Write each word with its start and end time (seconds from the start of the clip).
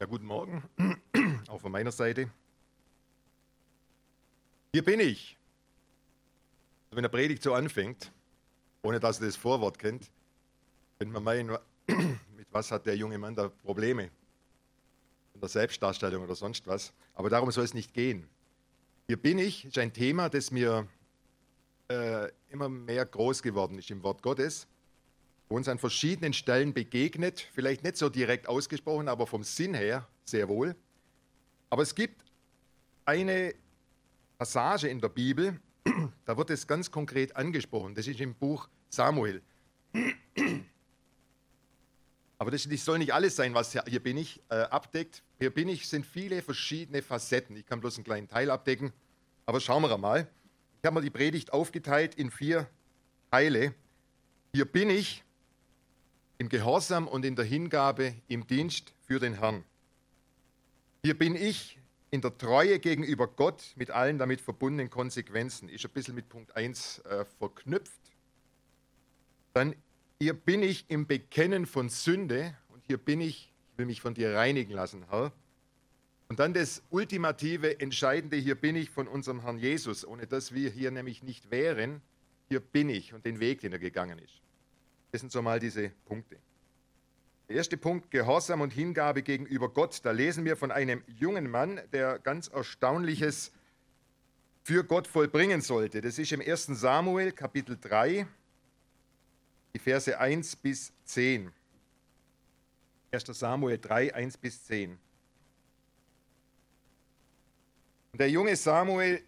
Ja, 0.00 0.06
guten 0.06 0.26
Morgen, 0.26 0.62
auch 1.48 1.60
von 1.60 1.72
meiner 1.72 1.90
Seite. 1.90 2.30
Hier 4.72 4.84
bin 4.84 5.00
ich. 5.00 5.36
Wenn 6.92 7.02
der 7.02 7.08
Predigt 7.08 7.42
so 7.42 7.52
anfängt, 7.52 8.12
ohne 8.82 9.00
dass 9.00 9.20
ihr 9.20 9.26
das 9.26 9.34
Vorwort 9.34 9.76
kennt, 9.76 10.08
könnte 11.00 11.12
man 11.12 11.24
meinen, 11.24 11.58
mit 12.36 12.46
was 12.52 12.70
hat 12.70 12.86
der 12.86 12.96
junge 12.96 13.18
Mann 13.18 13.34
da 13.34 13.48
Probleme? 13.48 14.04
In 15.34 15.40
der 15.40 15.48
Selbstdarstellung 15.48 16.22
oder 16.22 16.36
sonst 16.36 16.68
was. 16.68 16.92
Aber 17.14 17.28
darum 17.28 17.50
soll 17.50 17.64
es 17.64 17.74
nicht 17.74 17.92
gehen. 17.92 18.28
Hier 19.08 19.16
bin 19.16 19.40
ich 19.40 19.64
ist 19.64 19.78
ein 19.78 19.92
Thema, 19.92 20.28
das 20.28 20.52
mir 20.52 20.86
äh, 21.88 22.28
immer 22.50 22.68
mehr 22.68 23.04
groß 23.04 23.42
geworden 23.42 23.76
ist 23.76 23.90
im 23.90 24.04
Wort 24.04 24.22
Gottes 24.22 24.68
uns 25.48 25.68
an 25.68 25.78
verschiedenen 25.78 26.32
Stellen 26.32 26.74
begegnet, 26.74 27.48
vielleicht 27.52 27.82
nicht 27.82 27.96
so 27.96 28.08
direkt 28.08 28.48
ausgesprochen, 28.48 29.08
aber 29.08 29.26
vom 29.26 29.42
Sinn 29.42 29.74
her 29.74 30.06
sehr 30.24 30.48
wohl. 30.48 30.76
Aber 31.70 31.82
es 31.82 31.94
gibt 31.94 32.22
eine 33.04 33.54
Passage 34.38 34.88
in 34.88 35.00
der 35.00 35.08
Bibel, 35.08 35.58
da 36.26 36.36
wird 36.36 36.50
es 36.50 36.66
ganz 36.66 36.90
konkret 36.90 37.34
angesprochen. 37.36 37.94
Das 37.94 38.06
ist 38.06 38.20
im 38.20 38.34
Buch 38.34 38.68
Samuel. 38.88 39.42
Aber 42.40 42.52
das 42.52 42.62
soll 42.62 42.98
nicht 42.98 43.12
alles 43.12 43.34
sein, 43.34 43.52
was 43.52 43.72
hier 43.72 44.00
bin 44.00 44.16
ich 44.16 44.40
äh, 44.48 44.54
abdeckt. 44.54 45.24
Hier 45.40 45.50
bin 45.52 45.68
ich 45.68 45.88
sind 45.88 46.06
viele 46.06 46.40
verschiedene 46.40 47.02
Facetten. 47.02 47.56
Ich 47.56 47.66
kann 47.66 47.80
bloß 47.80 47.96
einen 47.96 48.04
kleinen 48.04 48.28
Teil 48.28 48.50
abdecken. 48.52 48.92
Aber 49.44 49.60
schauen 49.60 49.82
wir 49.82 49.98
mal. 49.98 50.28
Ich 50.80 50.86
habe 50.86 50.94
mal 50.94 51.00
die 51.00 51.10
Predigt 51.10 51.52
aufgeteilt 51.52 52.14
in 52.14 52.30
vier 52.30 52.68
Teile. 53.32 53.74
Hier 54.52 54.66
bin 54.66 54.88
ich 54.88 55.24
im 56.38 56.48
Gehorsam 56.48 57.08
und 57.08 57.24
in 57.24 57.34
der 57.36 57.44
Hingabe 57.44 58.14
im 58.28 58.46
Dienst 58.46 58.94
für 59.06 59.18
den 59.18 59.34
Herrn. 59.34 59.64
Hier 61.02 61.18
bin 61.18 61.34
ich 61.34 61.78
in 62.10 62.20
der 62.20 62.36
Treue 62.38 62.78
gegenüber 62.78 63.26
Gott 63.26 63.72
mit 63.76 63.90
allen 63.90 64.18
damit 64.18 64.40
verbundenen 64.40 64.88
Konsequenzen. 64.88 65.68
Ist 65.68 65.84
ein 65.84 65.90
bisschen 65.90 66.14
mit 66.14 66.28
Punkt 66.28 66.56
1 66.56 67.00
äh, 67.00 67.24
verknüpft. 67.38 68.00
Dann 69.52 69.74
hier 70.20 70.34
bin 70.34 70.62
ich 70.62 70.84
im 70.88 71.06
Bekennen 71.06 71.66
von 71.66 71.88
Sünde 71.88 72.56
und 72.68 72.84
hier 72.86 72.98
bin 72.98 73.20
ich, 73.20 73.52
ich 73.72 73.78
will 73.78 73.86
mich 73.86 74.00
von 74.00 74.14
dir 74.14 74.34
reinigen 74.34 74.72
lassen, 74.72 75.04
Herr. 75.10 75.32
Und 76.28 76.40
dann 76.40 76.52
das 76.52 76.82
ultimative, 76.90 77.80
entscheidende, 77.80 78.36
hier 78.36 78.54
bin 78.54 78.76
ich 78.76 78.90
von 78.90 79.08
unserem 79.08 79.42
Herrn 79.42 79.58
Jesus, 79.58 80.06
ohne 80.06 80.26
dass 80.26 80.52
wir 80.52 80.70
hier 80.70 80.90
nämlich 80.90 81.22
nicht 81.22 81.50
wären, 81.50 82.02
hier 82.48 82.60
bin 82.60 82.90
ich 82.90 83.14
und 83.14 83.24
den 83.24 83.40
Weg, 83.40 83.60
den 83.60 83.72
er 83.72 83.78
gegangen 83.78 84.18
ist. 84.18 84.42
Das 85.10 85.20
sind 85.20 85.32
so 85.32 85.42
mal 85.42 85.58
diese 85.58 85.90
Punkte. 86.04 86.38
Der 87.48 87.56
erste 87.56 87.78
Punkt, 87.78 88.10
Gehorsam 88.10 88.60
und 88.60 88.72
Hingabe 88.72 89.22
gegenüber 89.22 89.70
Gott. 89.70 90.00
Da 90.04 90.10
lesen 90.10 90.44
wir 90.44 90.56
von 90.56 90.70
einem 90.70 91.02
jungen 91.06 91.50
Mann, 91.50 91.80
der 91.92 92.18
ganz 92.18 92.48
Erstaunliches 92.48 93.52
für 94.64 94.84
Gott 94.84 95.06
vollbringen 95.06 95.62
sollte. 95.62 96.02
Das 96.02 96.18
ist 96.18 96.30
im 96.30 96.42
1. 96.42 96.66
Samuel 96.66 97.32
Kapitel 97.32 97.78
3, 97.80 98.26
die 99.74 99.78
Verse 99.78 100.18
1 100.18 100.56
bis 100.56 100.92
10. 101.04 101.50
1. 103.10 103.24
Samuel 103.28 103.78
3, 103.78 104.14
1 104.14 104.36
bis 104.36 104.64
10. 104.64 104.98
Und 108.12 108.20
der 108.20 108.30
junge 108.30 108.56
Samuel 108.56 109.22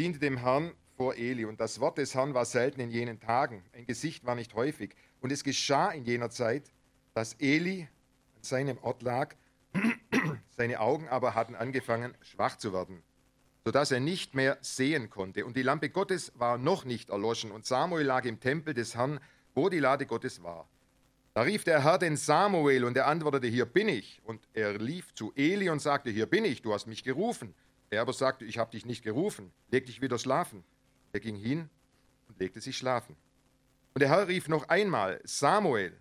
diente 0.00 0.18
dem 0.18 0.38
Herrn 0.38 0.72
vor 1.02 1.16
Eli. 1.16 1.46
Und 1.46 1.58
das 1.58 1.80
Wort 1.80 1.98
des 1.98 2.14
Herrn 2.14 2.32
war 2.32 2.44
selten 2.44 2.80
in 2.80 2.92
jenen 2.92 3.18
Tagen. 3.18 3.64
Ein 3.72 3.86
Gesicht 3.86 4.24
war 4.24 4.36
nicht 4.36 4.54
häufig. 4.54 4.94
Und 5.20 5.32
es 5.32 5.42
geschah 5.42 5.90
in 5.90 6.04
jener 6.04 6.30
Zeit, 6.30 6.70
dass 7.12 7.34
Eli 7.40 7.88
an 8.36 8.42
seinem 8.44 8.78
Ort 8.82 9.02
lag, 9.02 9.34
seine 10.50 10.78
Augen 10.78 11.08
aber 11.08 11.34
hatten 11.34 11.56
angefangen 11.56 12.14
schwach 12.20 12.56
zu 12.56 12.72
werden, 12.72 13.02
sodass 13.64 13.90
er 13.90 13.98
nicht 13.98 14.36
mehr 14.36 14.58
sehen 14.60 15.10
konnte. 15.10 15.44
Und 15.44 15.56
die 15.56 15.62
Lampe 15.62 15.90
Gottes 15.90 16.30
war 16.36 16.56
noch 16.56 16.84
nicht 16.84 17.10
erloschen. 17.10 17.50
Und 17.50 17.66
Samuel 17.66 18.06
lag 18.06 18.24
im 18.24 18.38
Tempel 18.38 18.72
des 18.72 18.94
Herrn, 18.94 19.18
wo 19.56 19.68
die 19.68 19.80
Lade 19.80 20.06
Gottes 20.06 20.44
war. 20.44 20.68
Da 21.34 21.42
rief 21.42 21.64
der 21.64 21.82
Herr 21.82 21.98
den 21.98 22.16
Samuel 22.16 22.84
und 22.84 22.96
er 22.96 23.08
antwortete, 23.08 23.48
hier 23.48 23.66
bin 23.66 23.88
ich. 23.88 24.22
Und 24.22 24.46
er 24.52 24.78
lief 24.78 25.12
zu 25.14 25.32
Eli 25.34 25.68
und 25.68 25.82
sagte, 25.82 26.10
hier 26.10 26.26
bin 26.26 26.44
ich, 26.44 26.62
du 26.62 26.72
hast 26.72 26.86
mich 26.86 27.02
gerufen. 27.02 27.56
Er 27.90 28.02
aber 28.02 28.12
sagte, 28.12 28.44
ich 28.44 28.58
habe 28.58 28.70
dich 28.70 28.86
nicht 28.86 29.02
gerufen, 29.02 29.50
leg 29.72 29.86
dich 29.86 30.00
wieder 30.00 30.20
schlafen. 30.20 30.62
Er 31.12 31.20
ging 31.20 31.36
hin 31.36 31.68
und 32.28 32.38
legte 32.38 32.60
sich 32.60 32.76
schlafen. 32.76 33.16
Und 33.94 34.00
der 34.00 34.08
Herr 34.08 34.28
rief 34.28 34.48
noch 34.48 34.68
einmal, 34.68 35.20
Samuel. 35.24 35.96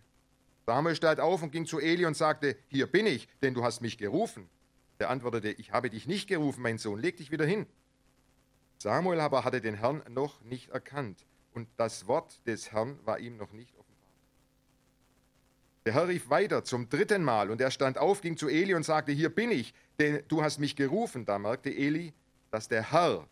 Samuel 0.66 0.96
stand 0.96 1.20
auf 1.20 1.44
und 1.44 1.52
ging 1.52 1.66
zu 1.66 1.80
Eli 1.80 2.06
und 2.06 2.16
sagte, 2.16 2.56
hier 2.70 2.88
bin 2.88 3.06
ich, 3.06 3.28
denn 3.42 3.54
du 3.54 3.64
hast 3.64 3.82
mich 3.82 3.98
gerufen. 3.98 4.50
Er 4.98 5.10
antwortete, 5.10 5.50
ich 5.50 5.72
habe 5.72 5.90
dich 5.90 6.08
nicht 6.08 6.30
gerufen, 6.30 6.62
mein 6.62 6.78
Sohn, 6.78 7.00
leg 7.00 7.18
dich 7.18 7.32
wieder 7.32 7.46
hin. 7.46 7.66
Samuel 8.78 9.20
aber 9.20 9.44
hatte 9.44 9.60
den 9.60 9.76
Herrn 9.76 10.02
noch 10.10 10.42
nicht 10.42 10.70
erkannt 10.70 11.26
und 11.54 11.68
das 11.78 12.08
Wort 12.08 12.40
des 12.48 12.72
Herrn 12.72 12.98
war 13.06 13.20
ihm 13.20 13.36
noch 13.38 13.52
nicht 13.52 13.76
offenbar. 13.76 13.92
Der 15.86 15.94
Herr 15.94 16.08
rief 16.08 16.30
weiter 16.30 16.64
zum 16.64 16.88
dritten 16.90 17.24
Mal 17.24 17.50
und 17.52 17.60
er 17.60 17.72
stand 17.72 17.98
auf, 17.98 18.22
ging 18.22 18.38
zu 18.38 18.48
Eli 18.48 18.74
und 18.74 18.84
sagte, 18.84 19.12
hier 19.12 19.30
bin 19.30 19.52
ich, 19.52 19.74
denn 20.00 20.24
du 20.28 20.44
hast 20.44 20.60
mich 20.60 20.76
gerufen. 20.76 21.26
Da 21.26 21.40
merkte 21.40 21.70
Eli, 21.70 22.14
dass 22.52 22.68
der 22.68 22.92
Herr 22.92 23.28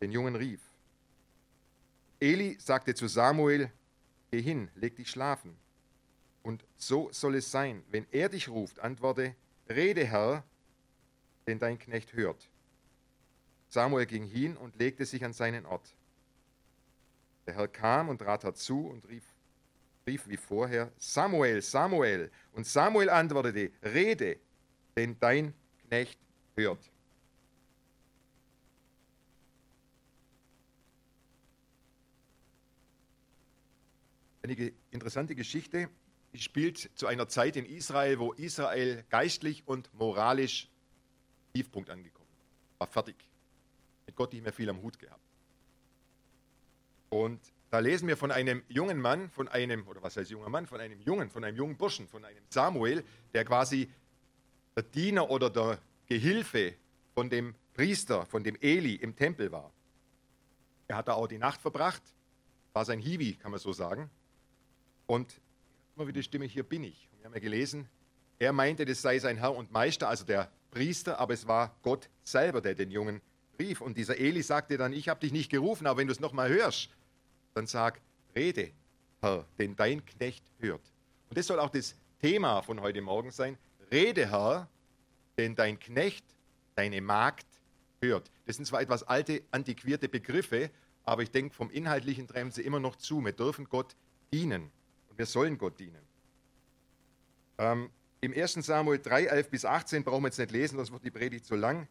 den 0.00 0.10
Jungen 0.10 0.34
rief. 0.34 0.60
Eli 2.24 2.56
sagte 2.58 2.94
zu 2.94 3.06
Samuel, 3.06 3.70
Geh 4.30 4.40
hin, 4.40 4.70
leg 4.76 4.96
dich 4.96 5.10
schlafen. 5.10 5.58
Und 6.42 6.64
so 6.78 7.12
soll 7.12 7.34
es 7.34 7.50
sein, 7.50 7.84
wenn 7.90 8.06
er 8.12 8.30
dich 8.30 8.48
ruft, 8.48 8.78
antworte, 8.78 9.34
Rede, 9.68 10.06
Herr, 10.06 10.42
denn 11.46 11.58
dein 11.58 11.78
Knecht 11.78 12.14
hört. 12.14 12.48
Samuel 13.68 14.06
ging 14.06 14.24
hin 14.24 14.56
und 14.56 14.74
legte 14.76 15.04
sich 15.04 15.22
an 15.22 15.34
seinen 15.34 15.66
Ort. 15.66 15.94
Der 17.46 17.56
Herr 17.56 17.68
kam 17.68 18.08
und 18.08 18.18
trat 18.18 18.42
herzu 18.42 18.86
und 18.86 19.06
rief, 19.06 19.24
rief 20.06 20.26
wie 20.26 20.38
vorher, 20.38 20.90
Samuel, 20.96 21.60
Samuel. 21.60 22.30
Und 22.52 22.66
Samuel 22.66 23.10
antwortete, 23.10 23.70
Rede, 23.82 24.38
denn 24.96 25.18
dein 25.20 25.52
Knecht 25.88 26.18
hört. 26.56 26.90
Eine 34.44 34.72
interessante 34.90 35.34
Geschichte 35.34 35.88
die 36.34 36.40
spielt 36.40 36.90
zu 36.96 37.06
einer 37.06 37.28
Zeit 37.28 37.56
in 37.56 37.64
Israel, 37.64 38.18
wo 38.18 38.32
Israel 38.32 39.04
geistlich 39.08 39.62
und 39.66 39.88
moralisch 39.94 40.68
Tiefpunkt 41.54 41.90
angekommen 41.90 42.28
war. 42.78 42.88
fertig. 42.88 43.14
Mit 44.04 44.16
Gott 44.16 44.32
nicht 44.32 44.42
mehr 44.42 44.52
viel 44.52 44.68
am 44.68 44.82
Hut 44.82 44.98
gehabt. 44.98 45.22
Und 47.08 47.40
da 47.70 47.78
lesen 47.78 48.08
wir 48.08 48.16
von 48.16 48.32
einem 48.32 48.64
jungen 48.68 49.00
Mann, 49.00 49.30
von 49.30 49.46
einem, 49.46 49.86
oder 49.86 50.02
was 50.02 50.16
heißt 50.16 50.30
junger 50.30 50.48
Mann, 50.48 50.66
von 50.66 50.80
einem 50.80 51.00
Jungen, 51.00 51.30
von 51.30 51.44
einem 51.44 51.56
jungen 51.56 51.76
Burschen, 51.76 52.08
von 52.08 52.24
einem 52.24 52.42
Samuel, 52.50 53.04
der 53.32 53.44
quasi 53.44 53.88
der 54.74 54.82
Diener 54.82 55.30
oder 55.30 55.50
der 55.50 55.78
Gehilfe 56.06 56.74
von 57.14 57.30
dem 57.30 57.54
Priester, 57.74 58.26
von 58.26 58.42
dem 58.42 58.56
Eli 58.60 58.96
im 58.96 59.14
Tempel 59.14 59.52
war. 59.52 59.72
Er 60.88 60.96
hat 60.96 61.06
da 61.06 61.12
auch 61.12 61.28
die 61.28 61.38
Nacht 61.38 61.60
verbracht, 61.60 62.02
war 62.72 62.84
sein 62.84 62.98
Hiwi, 62.98 63.34
kann 63.34 63.52
man 63.52 63.60
so 63.60 63.72
sagen. 63.72 64.10
Und 65.06 65.40
immer 65.96 66.06
wieder 66.06 66.20
die 66.20 66.22
Stimme, 66.22 66.46
hier 66.46 66.62
bin 66.62 66.84
ich. 66.84 67.08
Wir 67.18 67.26
haben 67.26 67.34
ja 67.34 67.40
gelesen, 67.40 67.88
er 68.38 68.52
meinte, 68.52 68.84
das 68.84 69.00
sei 69.00 69.18
sein 69.18 69.36
Herr 69.36 69.54
und 69.54 69.70
Meister, 69.70 70.08
also 70.08 70.24
der 70.24 70.50
Priester, 70.70 71.18
aber 71.18 71.34
es 71.34 71.46
war 71.46 71.76
Gott 71.82 72.08
selber, 72.22 72.60
der 72.60 72.74
den 72.74 72.90
Jungen 72.90 73.20
rief. 73.58 73.80
Und 73.80 73.96
dieser 73.96 74.18
Eli 74.18 74.42
sagte 74.42 74.76
dann, 74.76 74.92
ich 74.92 75.08
habe 75.08 75.20
dich 75.20 75.32
nicht 75.32 75.50
gerufen, 75.50 75.86
aber 75.86 76.00
wenn 76.00 76.08
du 76.08 76.12
es 76.12 76.20
nochmal 76.20 76.48
hörst, 76.48 76.90
dann 77.54 77.66
sag, 77.66 78.00
rede, 78.34 78.72
Herr, 79.20 79.46
denn 79.58 79.76
dein 79.76 80.04
Knecht 80.04 80.44
hört. 80.58 80.82
Und 81.28 81.38
das 81.38 81.46
soll 81.46 81.60
auch 81.60 81.70
das 81.70 81.94
Thema 82.20 82.62
von 82.62 82.80
heute 82.80 83.00
Morgen 83.00 83.30
sein. 83.30 83.56
Rede, 83.90 84.30
Herr, 84.30 84.68
denn 85.38 85.54
dein 85.54 85.78
Knecht, 85.78 86.24
deine 86.74 87.00
Magd 87.00 87.46
hört. 88.00 88.30
Das 88.46 88.56
sind 88.56 88.66
zwar 88.66 88.80
etwas 88.80 89.04
alte, 89.04 89.42
antiquierte 89.50 90.08
Begriffe, 90.08 90.70
aber 91.04 91.22
ich 91.22 91.30
denke, 91.30 91.54
vom 91.54 91.70
Inhaltlichen 91.70 92.26
treiben 92.26 92.50
sie 92.50 92.62
immer 92.62 92.80
noch 92.80 92.96
zu. 92.96 93.24
Wir 93.24 93.32
dürfen 93.32 93.66
Gott 93.68 93.94
dienen. 94.32 94.70
Und 95.14 95.18
wir 95.18 95.26
sollen 95.26 95.56
Gott 95.56 95.78
dienen. 95.78 96.04
Ähm, 97.58 97.88
Im 98.20 98.32
1. 98.32 98.54
Samuel 98.54 98.98
3, 98.98 99.26
11 99.26 99.48
bis 99.48 99.64
18 99.64 100.02
brauchen 100.02 100.24
wir 100.24 100.26
jetzt 100.26 100.40
nicht 100.40 100.50
lesen, 100.50 100.74
sonst 100.74 100.90
wird 100.90 101.04
die 101.04 101.12
Predigt 101.12 101.44
zu 101.44 101.54
lang. 101.54 101.86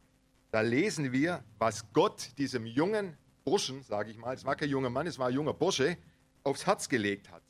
Da 0.51 0.59
lesen 0.59 1.13
wir, 1.13 1.41
was 1.57 1.89
Gott 1.93 2.37
diesem 2.37 2.65
jungen 2.65 3.15
Burschen, 3.45 3.81
sage 3.81 4.11
ich 4.11 4.17
mal, 4.17 4.35
es 4.35 4.43
war 4.43 4.57
kein 4.57 4.67
junger 4.67 4.89
Mann, 4.89 5.07
es 5.07 5.17
war 5.17 5.29
ein 5.29 5.33
junger 5.33 5.53
Bursche, 5.53 5.97
aufs 6.43 6.65
Herz 6.65 6.89
gelegt 6.89 7.31
hat. 7.31 7.41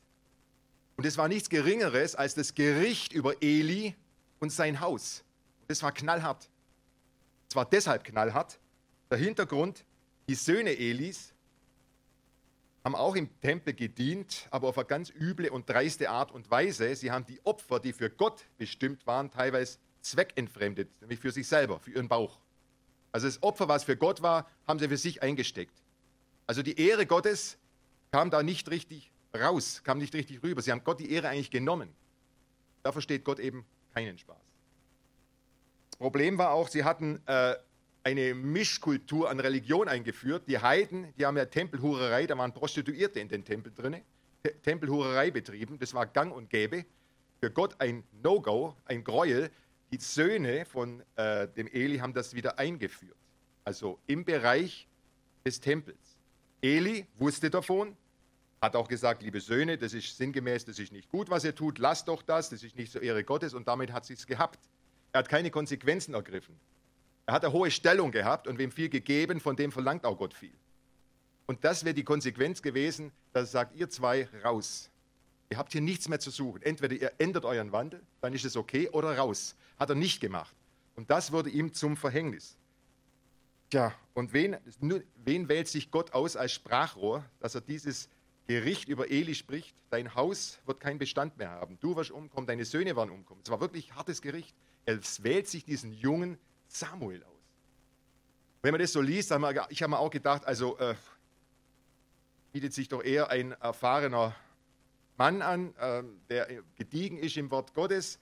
Und 0.96 1.08
es 1.08 1.18
war 1.18 1.28
nichts 1.28 1.50
Geringeres 1.50 2.14
als 2.14 2.36
das 2.36 2.54
Gericht 2.54 3.12
über 3.12 3.42
Eli 3.42 3.96
und 4.40 4.52
sein 4.52 4.80
Haus. 4.80 5.24
Das 5.66 5.81
war 5.81 5.92
knallhart. 5.92 6.52
Es 7.50 7.56
war 7.56 7.66
deshalb 7.66 8.04
knallhart. 8.04 8.60
Der 9.10 9.18
Hintergrund, 9.18 9.86
die 10.30 10.36
Söhne 10.36 10.78
Elis 10.78 11.33
haben 12.84 12.96
auch 12.96 13.16
im 13.16 13.30
Tempel 13.40 13.74
gedient, 13.74 14.48
aber 14.52 14.68
auf 14.68 14.78
eine 14.78 14.86
ganz 14.86 15.10
üble 15.10 15.50
und 15.50 15.70
dreiste 15.70 16.10
Art 16.10 16.32
und 16.32 16.52
Weise. 16.52 16.96
Sie 16.96 17.12
haben 17.12 17.26
die 17.26 17.40
Opfer, 17.46 17.80
die 17.80 17.94
für 17.94 18.10
Gott 18.10 18.46
bestimmt 18.58 19.08
waren, 19.08 19.32
teilweise 19.32 19.78
zweckentfremdet, 20.02 20.90
nämlich 21.02 21.20
für 21.20 21.32
sich 21.32 21.48
selber, 21.48 21.80
für 21.80 21.92
ihren 21.92 22.10
Bauch. 22.10 22.40
Also 23.14 23.28
das 23.28 23.42
Opfer, 23.42 23.68
was 23.70 23.86
für 23.86 23.96
Gott 23.96 24.22
war, 24.22 24.50
haben 24.68 24.80
sie 24.80 24.90
für 24.90 24.98
sich 24.98 25.24
eingesteckt. 25.24 25.82
Also 26.46 26.62
die 26.62 26.78
Ehre 26.80 27.06
Gottes 27.06 27.58
kam 28.12 28.30
da 28.30 28.44
nicht 28.44 28.70
richtig 28.70 29.12
raus, 29.36 29.82
kam 29.84 29.98
nicht 29.98 30.14
richtig 30.14 30.44
rüber. 30.44 30.62
Sie 30.62 30.72
haben 30.72 30.84
Gott 30.84 31.00
die 31.00 31.12
Ehre 31.12 31.30
eigentlich 31.30 31.52
genommen. 31.52 31.90
Da 32.82 32.92
versteht 32.92 33.24
Gott 33.24 33.40
eben 33.40 33.66
keinen 33.94 34.18
Spaß. 34.18 34.38
Problem 36.00 36.38
war 36.38 36.52
auch, 36.52 36.68
sie 36.68 36.84
hatten 36.84 37.22
äh, 37.28 37.56
eine 38.04 38.34
Mischkultur 38.34 39.30
an 39.30 39.40
Religion 39.40 39.88
eingeführt. 39.88 40.44
Die 40.48 40.60
Heiden, 40.60 41.14
die 41.18 41.26
haben 41.26 41.38
ja 41.38 41.46
Tempelhurerei, 41.46 42.28
da 42.28 42.38
waren 42.38 42.54
Prostituierte 42.54 43.20
in 43.20 43.30
den 43.30 43.46
Tempeln 43.46 43.74
drin, 43.76 44.02
Tempelhurerei 44.64 45.32
betrieben, 45.32 45.80
das 45.80 45.94
war 45.94 46.06
gang 46.06 46.36
und 46.36 46.50
gäbe. 46.50 46.86
Für 47.40 47.50
Gott 47.50 47.76
ein 47.80 48.04
No-Go, 48.22 48.76
ein 48.86 49.04
Gräuel. 49.04 49.50
Die 49.92 49.98
Söhne 49.98 50.66
von 50.66 51.04
äh, 51.16 51.48
dem 51.48 51.68
Eli 51.68 51.98
haben 52.00 52.14
das 52.14 52.34
wieder 52.34 52.60
eingeführt. 52.60 53.18
Also 53.64 54.00
im 54.08 54.26
Bereich 54.26 54.88
des 55.46 55.60
Tempels. 55.60 56.18
Eli 56.62 57.06
wusste 57.18 57.50
davon, 57.50 57.96
hat 58.62 58.76
auch 58.76 58.88
gesagt, 58.88 59.22
liebe 59.22 59.42
Söhne, 59.42 59.78
das 59.78 59.94
ist 59.94 60.18
sinngemäß, 60.18 60.66
das 60.66 60.80
ist 60.80 60.92
nicht 60.92 61.10
gut, 61.10 61.30
was 61.30 61.44
ihr 61.44 61.54
tut, 61.54 61.80
lasst 61.80 62.08
doch 62.08 62.22
das, 62.22 62.50
das 62.50 62.64
ist 62.64 62.78
nicht 62.78 62.92
zur 62.92 63.02
Ehre 63.02 63.24
Gottes 63.24 63.54
und 63.54 63.68
damit 63.68 63.92
hat 63.92 64.10
es 64.10 64.26
gehabt. 64.26 64.60
Er 65.12 65.20
hat 65.20 65.30
keine 65.30 65.52
Konsequenzen 65.52 66.14
ergriffen. 66.14 66.58
Er 67.25 67.34
hat 67.36 67.46
eine 67.46 67.54
hohe 67.54 67.72
Stellung 67.72 68.12
gehabt 68.12 68.48
und 68.48 68.58
wem 68.58 68.72
viel 68.72 68.90
gegeben, 68.90 69.40
von 69.40 69.56
dem 69.56 69.72
verlangt 69.72 70.06
auch 70.06 70.18
Gott 70.18 70.34
viel. 70.34 70.54
Und 71.46 71.64
das 71.64 71.84
wäre 71.84 71.94
die 71.94 72.04
Konsequenz 72.04 72.62
gewesen, 72.62 73.12
dass 73.31 73.52
sagt, 73.52 73.75
ihr 73.75 73.90
zwei 73.90 74.28
raus. 74.44 74.90
Ihr 75.50 75.58
habt 75.58 75.72
hier 75.72 75.81
nichts 75.81 76.08
mehr 76.08 76.20
zu 76.20 76.31
suchen. 76.31 76.62
Entweder 76.62 76.96
ihr 76.96 77.12
ändert 77.18 77.46
euren 77.46 77.72
Wandel, 77.72 78.02
dann 78.22 78.34
ist 78.34 78.46
es 78.46 78.56
okay, 78.56 78.90
oder 78.90 79.18
raus. 79.18 79.56
Hat 79.78 79.90
er 79.90 79.96
nicht 79.96 80.20
gemacht. 80.20 80.56
Und 80.96 81.10
das 81.10 81.31
wurde 81.31 81.50
ihm 81.50 81.74
zum 81.74 81.98
Verhängnis. 81.98 82.58
Tja, 83.70 83.94
und 84.14 84.34
wen, 84.34 84.58
wen 85.16 85.50
wählt 85.50 85.68
sich 85.68 85.92
Gott 85.92 86.14
aus 86.14 86.36
als 86.36 86.52
Sprachrohr, 86.52 87.25
dass 87.40 87.56
er 87.56 87.62
dieses 87.62 88.10
Gericht 88.48 88.88
über 88.88 89.10
Eli 89.10 89.36
spricht? 89.36 89.75
Dein 89.90 90.16
Haus 90.16 90.60
wird 90.66 90.80
keinen 90.80 91.00
Bestand 91.00 91.38
mehr 91.38 91.50
haben. 91.50 91.80
Du 91.80 91.96
wirst 91.96 92.12
umkommen, 92.12 92.48
deine 92.48 92.66
Söhne 92.66 92.96
werden 92.96 93.12
umkommen. 93.12 93.42
Es 93.44 93.50
war 93.50 93.62
wirklich 93.62 93.94
hartes 93.94 94.22
Gericht. 94.22 94.56
Er 94.86 95.00
wählt 95.20 95.48
sich 95.48 95.66
diesen 95.66 95.94
jungen 95.94 96.38
Samuel 96.74 97.24
aus. 97.24 97.30
Wenn 98.62 98.72
man 98.72 98.81
das 98.81 98.94
so 98.94 99.02
liest, 99.02 99.31
haben 99.31 99.42
wir, 99.42 99.68
ich 99.70 99.84
habe 99.84 99.92
mir 99.92 100.00
auch 100.00 100.10
gedacht, 100.10 100.46
also 100.46 100.78
äh, 100.80 100.96
bietet 102.52 102.74
sich 102.74 102.88
doch 102.88 103.04
eher 103.04 103.30
ein 103.30 103.52
erfahrener 103.54 104.36
Mann 105.18 105.42
an, 105.42 105.75
äh, 105.75 106.04
der 106.30 106.64
gediegen 106.75 107.18
ist 107.18 107.38
im 107.38 107.52
Wort 107.52 107.74
Gottes, 107.74 108.20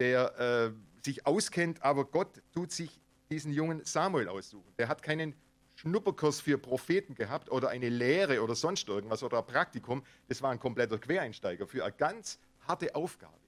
der 0.00 0.38
äh, 0.38 1.04
sich 1.04 1.26
auskennt, 1.26 1.82
aber 1.82 2.04
Gott 2.04 2.42
tut 2.52 2.72
sich 2.72 3.00
diesen 3.30 3.52
jungen 3.52 3.84
Samuel 3.84 4.28
aussuchen. 4.28 4.72
Der 4.78 4.88
hat 4.88 5.02
keinen 5.02 5.34
Schnupperkurs 5.76 6.40
für 6.40 6.58
Propheten 6.58 7.14
gehabt 7.14 7.50
oder 7.50 7.68
eine 7.68 7.88
Lehre 7.88 8.42
oder 8.42 8.54
sonst 8.54 8.88
irgendwas 8.88 9.22
oder 9.22 9.38
ein 9.38 9.46
Praktikum. 9.46 10.02
Das 10.26 10.42
war 10.42 10.50
ein 10.50 10.58
kompletter 10.58 10.98
Quereinsteiger 10.98 11.66
für 11.66 11.84
eine 11.84 11.94
ganz 11.94 12.38
harte 12.66 12.94
Aufgabe. 12.94 13.38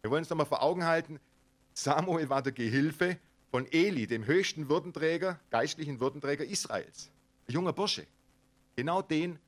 Wir 0.00 0.10
wollen 0.10 0.22
uns 0.22 0.30
nochmal 0.30 0.46
vor 0.46 0.62
Augen 0.62 0.84
halten, 0.84 1.20
Samuel 1.74 2.28
war 2.30 2.40
der 2.40 2.52
Gehilfe 2.52 3.18
von 3.54 3.70
Eli, 3.70 4.08
dem 4.08 4.26
höchsten 4.26 4.68
Würdenträger, 4.68 5.38
geistlichen 5.50 6.00
Würdenträger 6.00 6.44
Israels. 6.44 7.08
Ein 7.46 7.52
junger 7.52 7.72
Bursche. 7.72 8.04
Genau 8.74 9.00
den 9.00 9.38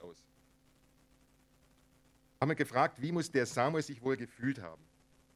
aus. 0.00 0.24
Haben 2.40 2.48
wir 2.48 2.54
gefragt, 2.54 3.02
wie 3.02 3.12
muss 3.12 3.30
der 3.30 3.44
Samuel 3.44 3.82
sich 3.82 4.00
wohl 4.00 4.16
gefühlt 4.16 4.58
haben? 4.58 4.82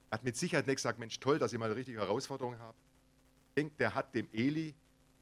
Er 0.09 0.15
hat 0.15 0.25
mit 0.25 0.35
Sicherheit 0.35 0.67
nicht 0.67 0.77
gesagt, 0.77 0.99
Mensch, 0.99 1.21
toll, 1.21 1.39
dass 1.39 1.53
ich 1.53 1.59
mal 1.59 1.67
eine 1.67 1.77
richtige 1.77 1.99
Herausforderung 1.99 2.59
habe. 2.59 2.75
Ich 3.51 3.55
denke, 3.57 3.75
der 3.77 3.95
hat 3.95 4.15
dem 4.15 4.29
Eli 4.33 4.75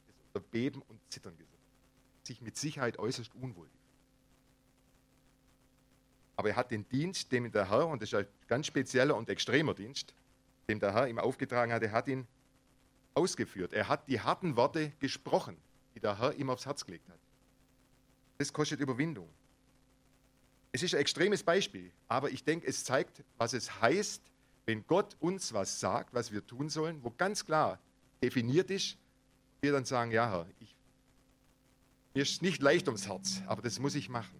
das 0.07 0.15
unter 0.27 0.49
Beben 0.49 0.83
und 0.83 1.01
Zittern 1.09 1.37
gesetzt. 1.37 1.53
Sich 2.23 2.41
mit 2.43 2.57
Sicherheit 2.57 2.97
äußerst 3.01 3.35
unwohl 3.35 3.67
gefühlt. 3.67 3.91
Aber 6.37 6.51
er 6.51 6.55
hat 6.55 6.71
den 6.71 6.89
Dienst, 6.89 7.33
dem 7.33 7.51
der 7.51 7.71
Herr, 7.71 7.89
und 7.89 8.03
das 8.03 8.11
ist 8.11 8.15
ein 8.15 8.27
ganz 8.47 8.69
spezieller 8.69 9.17
und 9.17 9.29
extremer 9.29 9.75
Dienst, 9.75 10.15
dem 10.69 10.79
der 10.79 10.95
Herr 10.95 11.09
ihm 11.09 11.19
aufgetragen 11.19 11.73
hat, 11.73 11.83
er 11.83 11.91
hat 11.91 12.07
ihn 12.07 12.29
ausgeführt. 13.17 13.73
Er 13.73 13.89
hat 13.89 14.09
die 14.09 14.21
harten 14.21 14.57
Worte 14.57 14.93
gesprochen, 14.99 15.57
die 15.95 16.01
der 16.01 16.19
Herr 16.19 16.35
ihm 16.35 16.51
aufs 16.51 16.67
Herz 16.67 16.85
gelegt 16.85 17.09
hat. 17.09 17.19
Das 18.39 18.53
kostet 18.53 18.81
Überwindung. 18.81 19.29
Es 20.73 20.83
ist 20.83 20.95
ein 20.95 21.01
extremes 21.01 21.43
Beispiel, 21.43 21.91
aber 22.07 22.31
ich 22.31 22.45
denke, 22.45 22.67
es 22.67 22.85
zeigt, 22.85 23.25
was 23.39 23.55
es 23.55 23.81
heißt, 23.81 24.23
wenn 24.67 24.87
Gott 24.87 25.17
uns 25.21 25.55
was 25.55 25.81
sagt, 25.81 26.13
was 26.13 26.33
wir 26.33 26.47
tun 26.47 26.69
sollen, 26.69 27.03
wo 27.03 27.11
ganz 27.11 27.47
klar 27.47 27.81
definiert 28.23 28.71
ist, 28.71 28.99
wir 29.63 29.73
dann 29.73 29.87
sagen, 29.87 30.11
ja 30.11 30.29
Herr, 30.29 30.47
ich, 30.61 30.77
mir 32.15 32.23
ist 32.23 32.43
nicht 32.43 32.61
leicht 32.61 32.89
ums 32.89 33.09
Herz, 33.09 33.41
aber 33.47 33.63
das 33.63 33.79
muss 33.79 33.95
ich 33.95 34.09
machen. 34.11 34.39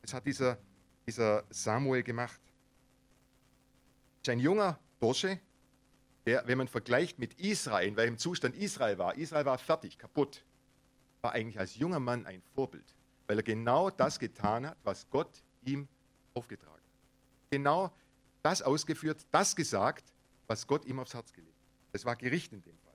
Das 0.00 0.14
hat 0.14 0.24
dieser, 0.26 0.58
dieser 1.06 1.44
Samuel 1.50 2.02
gemacht. 2.02 2.40
Das 4.22 4.28
ist 4.28 4.32
ein 4.32 4.40
junger 4.40 4.78
Bursche, 4.98 5.40
der, 6.26 6.46
wenn 6.46 6.58
man 6.58 6.68
vergleicht 6.68 7.18
mit 7.18 7.34
Israel, 7.40 7.88
in 7.88 7.96
welchem 7.96 8.18
Zustand 8.18 8.56
Israel 8.56 8.98
war, 8.98 9.16
Israel 9.16 9.46
war 9.46 9.58
fertig, 9.58 9.98
kaputt, 9.98 10.44
war 11.22 11.32
eigentlich 11.32 11.58
als 11.58 11.76
junger 11.76 12.00
Mann 12.00 12.26
ein 12.26 12.42
Vorbild, 12.54 12.94
weil 13.26 13.38
er 13.38 13.42
genau 13.42 13.90
das 13.90 14.18
getan 14.18 14.66
hat, 14.66 14.76
was 14.84 15.08
Gott 15.10 15.42
ihm 15.64 15.88
aufgetragen 16.34 16.74
hat. 16.74 17.50
Genau 17.50 17.92
das 18.42 18.62
ausgeführt, 18.62 19.26
das 19.30 19.56
gesagt, 19.56 20.12
was 20.46 20.66
Gott 20.66 20.84
ihm 20.84 20.98
aufs 20.98 21.14
Herz 21.14 21.32
gelegt 21.32 21.54
hat. 21.54 21.94
Das 21.94 22.04
war 22.04 22.16
Gericht 22.16 22.52
in 22.52 22.62
dem 22.62 22.78
Fall. 22.78 22.94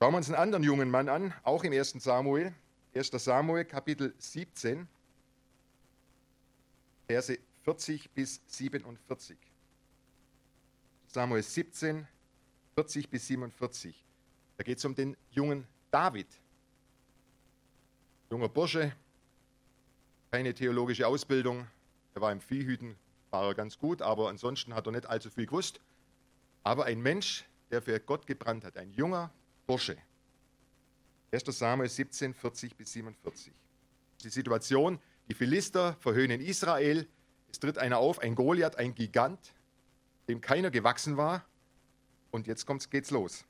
Schauen 0.00 0.12
wir 0.12 0.18
uns 0.18 0.28
einen 0.28 0.36
anderen 0.36 0.62
jungen 0.62 0.90
Mann 0.90 1.08
an, 1.08 1.34
auch 1.42 1.64
im 1.64 1.72
1. 1.72 1.90
Samuel. 1.98 2.54
1. 2.94 3.10
Samuel, 3.10 3.64
Kapitel 3.64 4.14
17, 4.18 4.88
Verse 7.06 7.38
40 7.64 8.10
bis 8.10 8.40
47. 8.46 9.36
Samuel 11.10 11.42
17, 11.42 12.06
40 12.74 13.08
bis 13.08 13.26
47. 13.26 14.04
Da 14.58 14.62
geht 14.62 14.76
es 14.76 14.84
um 14.84 14.94
den 14.94 15.16
jungen 15.30 15.66
David. 15.90 16.28
Junger 18.30 18.50
Bursche, 18.50 18.92
keine 20.30 20.52
theologische 20.52 21.06
Ausbildung. 21.06 21.66
Er 22.14 22.20
war 22.20 22.30
im 22.30 22.42
Viehhüten, 22.42 22.94
war 23.30 23.46
er 23.46 23.54
ganz 23.54 23.78
gut, 23.78 24.02
aber 24.02 24.28
ansonsten 24.28 24.74
hat 24.74 24.86
er 24.86 24.92
nicht 24.92 25.06
allzu 25.06 25.30
viel 25.30 25.46
gewusst. 25.46 25.80
Aber 26.62 26.84
ein 26.84 27.00
Mensch, 27.00 27.46
der 27.70 27.80
für 27.80 27.98
Gott 28.00 28.26
gebrannt 28.26 28.64
hat, 28.64 28.76
ein 28.76 28.90
junger 28.90 29.32
Bursche. 29.66 29.96
1. 31.30 31.44
Samuel 31.46 31.88
17, 31.88 32.34
40 32.34 32.76
bis 32.76 32.92
47. 32.92 33.54
Die 34.24 34.28
Situation, 34.28 34.98
die 35.26 35.34
Philister 35.34 35.94
verhöhnen 36.00 36.42
Israel. 36.42 37.08
Es 37.50 37.60
tritt 37.60 37.78
einer 37.78 37.96
auf, 37.96 38.18
ein 38.18 38.34
Goliath, 38.34 38.76
ein 38.76 38.94
Gigant, 38.94 39.54
dem 40.28 40.40
keiner 40.40 40.70
gewachsen 40.70 41.16
war. 41.16 41.44
Und 42.30 42.46
jetzt 42.46 42.66
kommt's, 42.66 42.90
geht's 42.90 43.10
los. 43.10 43.44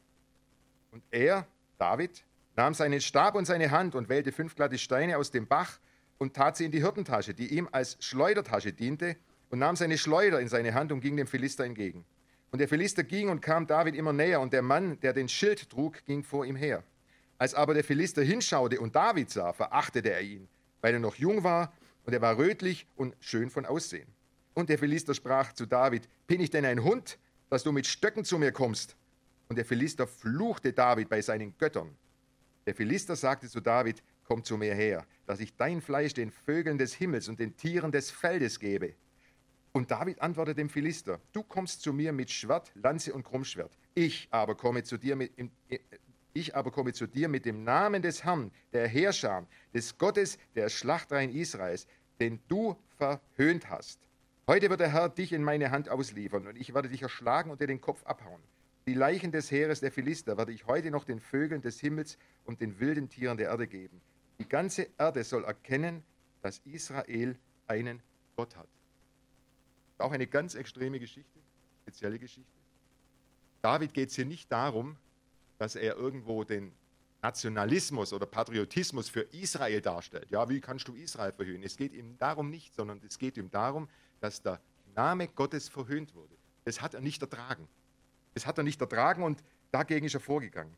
Und 0.92 1.02
er, 1.10 1.46
David, 1.78 2.24
nahm 2.56 2.74
seinen 2.74 3.00
Stab 3.00 3.34
und 3.34 3.44
seine 3.44 3.70
Hand 3.70 3.94
und 3.94 4.08
wählte 4.08 4.32
fünf 4.32 4.54
glatte 4.54 4.78
Steine 4.78 5.18
aus 5.18 5.30
dem 5.30 5.46
Bach 5.46 5.78
und 6.18 6.34
tat 6.34 6.56
sie 6.56 6.64
in 6.64 6.72
die 6.72 6.80
Hirtentasche, 6.80 7.34
die 7.34 7.54
ihm 7.54 7.68
als 7.70 7.96
Schleudertasche 8.00 8.72
diente, 8.72 9.16
und 9.50 9.60
nahm 9.60 9.76
seine 9.76 9.96
Schleuder 9.96 10.40
in 10.40 10.48
seine 10.48 10.74
Hand 10.74 10.92
und 10.92 11.00
ging 11.00 11.16
dem 11.16 11.26
Philister 11.26 11.64
entgegen. 11.64 12.04
Und 12.50 12.58
der 12.58 12.68
Philister 12.68 13.02
ging 13.02 13.30
und 13.30 13.40
kam 13.40 13.66
David 13.66 13.94
immer 13.94 14.12
näher, 14.12 14.40
und 14.40 14.52
der 14.52 14.62
Mann, 14.62 15.00
der 15.00 15.12
den 15.12 15.28
Schild 15.28 15.70
trug, 15.70 16.04
ging 16.04 16.22
vor 16.22 16.44
ihm 16.44 16.56
her. 16.56 16.82
Als 17.38 17.54
aber 17.54 17.72
der 17.72 17.84
Philister 17.84 18.22
hinschaute 18.22 18.80
und 18.80 18.96
David 18.96 19.30
sah, 19.30 19.52
verachtete 19.52 20.10
er 20.10 20.20
ihn, 20.20 20.48
weil 20.80 20.92
er 20.92 21.00
noch 21.00 21.14
jung 21.14 21.44
war 21.44 21.72
und 22.04 22.12
er 22.12 22.20
war 22.20 22.36
rötlich 22.36 22.86
und 22.96 23.16
schön 23.20 23.48
von 23.48 23.64
Aussehen. 23.64 24.08
Und 24.58 24.70
der 24.70 24.78
Philister 24.80 25.14
sprach 25.14 25.52
zu 25.52 25.66
David, 25.66 26.08
bin 26.26 26.40
ich 26.40 26.50
denn 26.50 26.64
ein 26.64 26.82
Hund, 26.82 27.20
dass 27.48 27.62
du 27.62 27.70
mit 27.70 27.86
Stöcken 27.86 28.24
zu 28.24 28.40
mir 28.40 28.50
kommst? 28.50 28.96
Und 29.48 29.54
der 29.54 29.64
Philister 29.64 30.04
fluchte 30.04 30.72
David 30.72 31.08
bei 31.08 31.22
seinen 31.22 31.56
Göttern. 31.58 31.96
Der 32.66 32.74
Philister 32.74 33.14
sagte 33.14 33.48
zu 33.48 33.60
David, 33.60 34.02
komm 34.24 34.42
zu 34.42 34.56
mir 34.56 34.74
her, 34.74 35.06
dass 35.26 35.38
ich 35.38 35.54
dein 35.54 35.80
Fleisch 35.80 36.12
den 36.12 36.32
Vögeln 36.32 36.76
des 36.76 36.92
Himmels 36.92 37.28
und 37.28 37.38
den 37.38 37.56
Tieren 37.56 37.92
des 37.92 38.10
Feldes 38.10 38.58
gebe. 38.58 38.96
Und 39.70 39.92
David 39.92 40.20
antwortete 40.20 40.56
dem 40.56 40.68
Philister, 40.68 41.20
du 41.32 41.44
kommst 41.44 41.82
zu 41.82 41.92
mir 41.92 42.12
mit 42.12 42.28
Schwert, 42.28 42.72
Lanze 42.74 43.12
und 43.12 43.22
Krummschwert. 43.22 43.78
Ich 43.94 44.26
aber 44.32 44.56
komme 44.56 44.82
zu 44.82 44.96
dir 44.98 45.14
mit, 45.14 45.30
ich 46.32 46.56
aber 46.56 46.72
komme 46.72 46.92
zu 46.92 47.06
dir 47.06 47.28
mit 47.28 47.44
dem 47.44 47.62
Namen 47.62 48.02
des 48.02 48.24
Herrn, 48.24 48.50
der 48.72 48.88
Herrscher, 48.88 49.46
des 49.72 49.96
Gottes 49.96 50.36
der 50.56 50.68
Schlachtreihen 50.68 51.30
Israels, 51.30 51.86
den 52.18 52.40
du 52.48 52.76
verhöhnt 52.96 53.70
hast. 53.70 54.07
Heute 54.48 54.70
wird 54.70 54.80
der 54.80 54.90
Herr 54.90 55.10
dich 55.10 55.34
in 55.34 55.44
meine 55.44 55.70
Hand 55.72 55.90
ausliefern 55.90 56.46
und 56.46 56.56
ich 56.56 56.72
werde 56.72 56.88
dich 56.88 57.02
erschlagen 57.02 57.50
und 57.50 57.60
dir 57.60 57.66
den 57.66 57.82
Kopf 57.82 58.02
abhauen. 58.06 58.40
Die 58.86 58.94
Leichen 58.94 59.30
des 59.30 59.50
Heeres 59.50 59.80
der 59.80 59.92
Philister 59.92 60.38
werde 60.38 60.52
ich 60.52 60.66
heute 60.66 60.90
noch 60.90 61.04
den 61.04 61.20
Vögeln 61.20 61.60
des 61.60 61.78
Himmels 61.80 62.16
und 62.46 62.62
den 62.62 62.80
wilden 62.80 63.10
Tieren 63.10 63.36
der 63.36 63.48
Erde 63.50 63.66
geben. 63.66 64.00
Die 64.38 64.48
ganze 64.48 64.88
Erde 64.96 65.22
soll 65.22 65.44
erkennen, 65.44 66.02
dass 66.40 66.62
Israel 66.64 67.36
einen 67.66 68.00
Gott 68.36 68.56
hat. 68.56 68.70
Auch 69.98 70.12
eine 70.12 70.26
ganz 70.26 70.54
extreme 70.54 70.98
Geschichte. 70.98 71.38
spezielle 71.82 72.18
Geschichte. 72.18 72.50
David 73.60 73.92
geht 73.92 74.08
es 74.08 74.14
hier 74.14 74.24
nicht 74.24 74.50
darum, 74.50 74.96
dass 75.58 75.76
er 75.76 75.96
irgendwo 75.96 76.42
den 76.44 76.72
Nationalismus 77.20 78.14
oder 78.14 78.24
Patriotismus 78.24 79.10
für 79.10 79.26
Israel 79.32 79.82
darstellt. 79.82 80.30
Ja, 80.30 80.48
wie 80.48 80.62
kannst 80.62 80.88
du 80.88 80.94
Israel 80.94 81.32
verhöhnen? 81.32 81.64
Es 81.64 81.76
geht 81.76 81.92
ihm 81.92 82.16
darum 82.16 82.48
nicht, 82.48 82.74
sondern 82.74 83.02
es 83.06 83.18
geht 83.18 83.36
ihm 83.36 83.50
darum, 83.50 83.90
dass 84.20 84.42
der 84.42 84.60
Name 84.94 85.28
Gottes 85.28 85.68
verhöhnt 85.68 86.14
wurde. 86.14 86.34
Das 86.64 86.80
hat 86.80 86.94
er 86.94 87.00
nicht 87.00 87.22
ertragen. 87.22 87.68
Das 88.34 88.46
hat 88.46 88.58
er 88.58 88.64
nicht 88.64 88.80
ertragen 88.80 89.22
und 89.22 89.42
dagegen 89.70 90.06
ist 90.06 90.14
er 90.14 90.20
vorgegangen. 90.20 90.76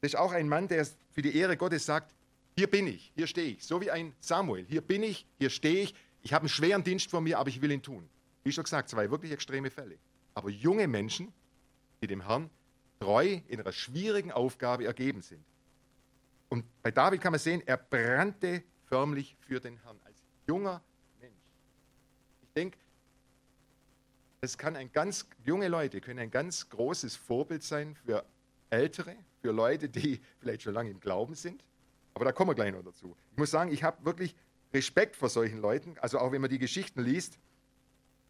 Das 0.00 0.12
ist 0.12 0.18
auch 0.18 0.32
ein 0.32 0.48
Mann, 0.48 0.68
der 0.68 0.86
für 1.12 1.22
die 1.22 1.36
Ehre 1.36 1.56
Gottes 1.56 1.84
sagt, 1.84 2.14
hier 2.56 2.68
bin 2.68 2.86
ich, 2.86 3.12
hier 3.14 3.26
stehe 3.26 3.52
ich. 3.52 3.64
So 3.64 3.80
wie 3.80 3.90
ein 3.90 4.14
Samuel. 4.20 4.64
Hier 4.66 4.80
bin 4.80 5.02
ich, 5.02 5.26
hier 5.38 5.50
stehe 5.50 5.82
ich. 5.82 5.94
Ich 6.22 6.32
habe 6.32 6.42
einen 6.42 6.48
schweren 6.48 6.84
Dienst 6.84 7.10
vor 7.10 7.20
mir, 7.20 7.38
aber 7.38 7.48
ich 7.48 7.60
will 7.62 7.70
ihn 7.70 7.82
tun. 7.82 8.08
Wie 8.42 8.52
schon 8.52 8.64
gesagt, 8.64 8.88
zwei 8.88 9.10
wirklich 9.10 9.32
extreme 9.32 9.70
Fälle. 9.70 9.98
Aber 10.34 10.50
junge 10.50 10.86
Menschen, 10.86 11.32
die 12.00 12.06
dem 12.06 12.26
Herrn 12.26 12.50
treu 12.98 13.40
in 13.48 13.60
einer 13.60 13.72
schwierigen 13.72 14.32
Aufgabe 14.32 14.84
ergeben 14.84 15.22
sind. 15.22 15.44
Und 16.48 16.64
bei 16.82 16.90
David 16.90 17.20
kann 17.20 17.32
man 17.32 17.40
sehen, 17.40 17.62
er 17.66 17.76
brannte 17.76 18.62
förmlich 18.84 19.36
für 19.40 19.60
den 19.60 19.76
Herrn 19.82 19.98
als 20.04 20.22
junger 20.46 20.82
denke, 22.60 22.78
das 24.40 24.56
kann 24.56 24.76
ein 24.76 24.90
ganz, 24.92 25.26
junge 25.44 25.68
Leute 25.68 26.00
können 26.00 26.18
ein 26.18 26.30
ganz 26.30 26.68
großes 26.68 27.16
Vorbild 27.16 27.62
sein 27.62 27.94
für 27.94 28.24
Ältere, 28.70 29.16
für 29.42 29.52
Leute, 29.52 29.88
die 29.88 30.20
vielleicht 30.38 30.62
schon 30.62 30.74
lange 30.74 30.90
im 30.90 31.00
Glauben 31.00 31.34
sind. 31.34 31.64
Aber 32.14 32.24
da 32.24 32.32
kommen 32.32 32.50
wir 32.50 32.54
gleich 32.54 32.72
noch 32.72 32.82
dazu. 32.82 33.16
Ich 33.32 33.38
muss 33.38 33.50
sagen, 33.50 33.70
ich 33.72 33.82
habe 33.82 34.04
wirklich 34.04 34.34
Respekt 34.72 35.16
vor 35.16 35.28
solchen 35.28 35.60
Leuten, 35.60 35.96
also 36.00 36.18
auch 36.18 36.32
wenn 36.32 36.40
man 36.40 36.50
die 36.50 36.58
Geschichten 36.58 37.02
liest, 37.02 37.38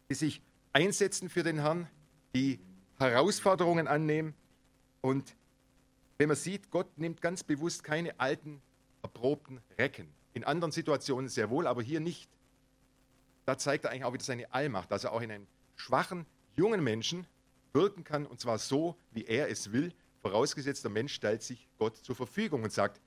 die 0.09 0.15
sich 0.15 0.41
einsetzen 0.73 1.29
für 1.29 1.43
den 1.43 1.59
Herrn, 1.59 1.87
die 2.33 2.59
Herausforderungen 2.97 3.87
annehmen, 3.87 4.35
und 5.01 5.35
wenn 6.17 6.27
man 6.27 6.37
sieht, 6.37 6.69
Gott 6.69 6.97
nimmt 6.97 7.21
ganz 7.21 7.43
bewusst 7.43 7.83
keine 7.83 8.19
alten, 8.19 8.61
erprobten 9.01 9.59
Recken. 9.77 10.07
In 10.33 10.43
anderen 10.43 10.71
Situationen 10.71 11.27
sehr 11.27 11.49
wohl, 11.49 11.67
aber 11.67 11.81
hier 11.81 11.99
nicht. 11.99 12.29
Da 13.45 13.57
zeigt 13.57 13.85
er 13.85 13.91
eigentlich 13.91 14.03
auch 14.03 14.13
wieder 14.13 14.23
seine 14.23 14.51
Allmacht, 14.53 14.91
dass 14.91 15.03
er 15.03 15.11
auch 15.13 15.21
in 15.21 15.31
einem 15.31 15.47
schwachen, 15.75 16.25
jungen 16.55 16.83
Menschen 16.83 17.25
wirken 17.73 18.03
kann, 18.03 18.25
und 18.25 18.39
zwar 18.39 18.57
so, 18.57 18.97
wie 19.11 19.25
er 19.25 19.49
es 19.49 19.71
will, 19.71 19.93
vorausgesetzt 20.21 20.83
der 20.83 20.91
Mensch 20.91 21.13
stellt 21.13 21.41
sich 21.41 21.67
Gott 21.77 21.97
zur 21.97 22.15
Verfügung 22.15 22.63
und 22.63 22.71
sagt, 22.71 23.01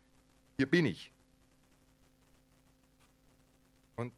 hier 0.57 0.69
bin 0.69 0.87
ich. 0.87 1.12
Und 3.97 4.12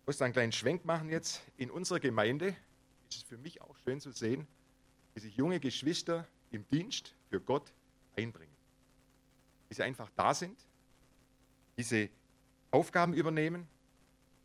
ich 0.00 0.06
muss 0.06 0.22
einen 0.22 0.32
kleinen 0.32 0.52
Schwenk 0.52 0.84
machen 0.84 1.08
jetzt. 1.08 1.42
In 1.56 1.70
unserer 1.70 2.00
Gemeinde 2.00 2.56
ist 3.08 3.18
es 3.18 3.22
für 3.22 3.38
mich 3.38 3.60
auch 3.62 3.76
schön 3.84 4.00
zu 4.00 4.10
sehen, 4.10 4.46
wie 5.14 5.20
sich 5.20 5.36
junge 5.36 5.60
Geschwister 5.60 6.26
im 6.50 6.66
Dienst 6.68 7.14
für 7.30 7.40
Gott 7.40 7.72
einbringen. 8.16 8.54
Wie 9.68 9.74
sie 9.74 9.82
einfach 9.82 10.10
da 10.16 10.34
sind, 10.34 10.58
wie 11.76 11.82
sie 11.82 12.10
Aufgaben 12.70 13.14
übernehmen, 13.14 13.68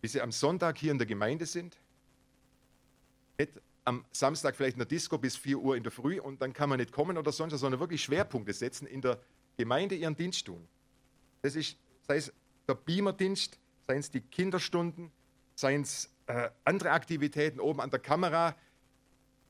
wie 0.01 0.07
sie 0.07 0.21
am 0.21 0.31
Sonntag 0.31 0.77
hier 0.77 0.91
in 0.91 0.97
der 0.97 1.07
Gemeinde 1.07 1.45
sind, 1.45 1.77
nicht 3.37 3.51
am 3.85 4.05
Samstag 4.11 4.55
vielleicht 4.55 4.75
in 4.75 4.79
der 4.79 4.87
Disco 4.87 5.17
bis 5.17 5.35
4 5.35 5.57
Uhr 5.57 5.75
in 5.75 5.83
der 5.83 5.91
Früh 5.91 6.19
und 6.19 6.41
dann 6.41 6.53
kann 6.53 6.69
man 6.69 6.79
nicht 6.79 6.91
kommen 6.91 7.17
oder 7.17 7.31
sonst, 7.31 7.57
sondern 7.57 7.79
wirklich 7.79 8.03
Schwerpunkte 8.03 8.53
setzen, 8.53 8.85
in 8.85 9.01
der 9.01 9.19
Gemeinde 9.57 9.95
ihren 9.95 10.15
Dienst 10.15 10.45
tun. 10.45 10.67
Das 11.41 11.55
ist, 11.55 11.77
sei 12.07 12.17
es 12.17 12.31
der 12.67 12.75
Beamerdienst, 12.75 13.59
seien 13.87 13.99
es 13.99 14.11
die 14.11 14.21
Kinderstunden, 14.21 15.11
seien 15.55 15.81
es 15.81 16.09
äh, 16.27 16.49
andere 16.63 16.91
Aktivitäten 16.91 17.59
oben 17.59 17.81
an 17.81 17.89
der 17.89 17.99
Kamera, 17.99 18.55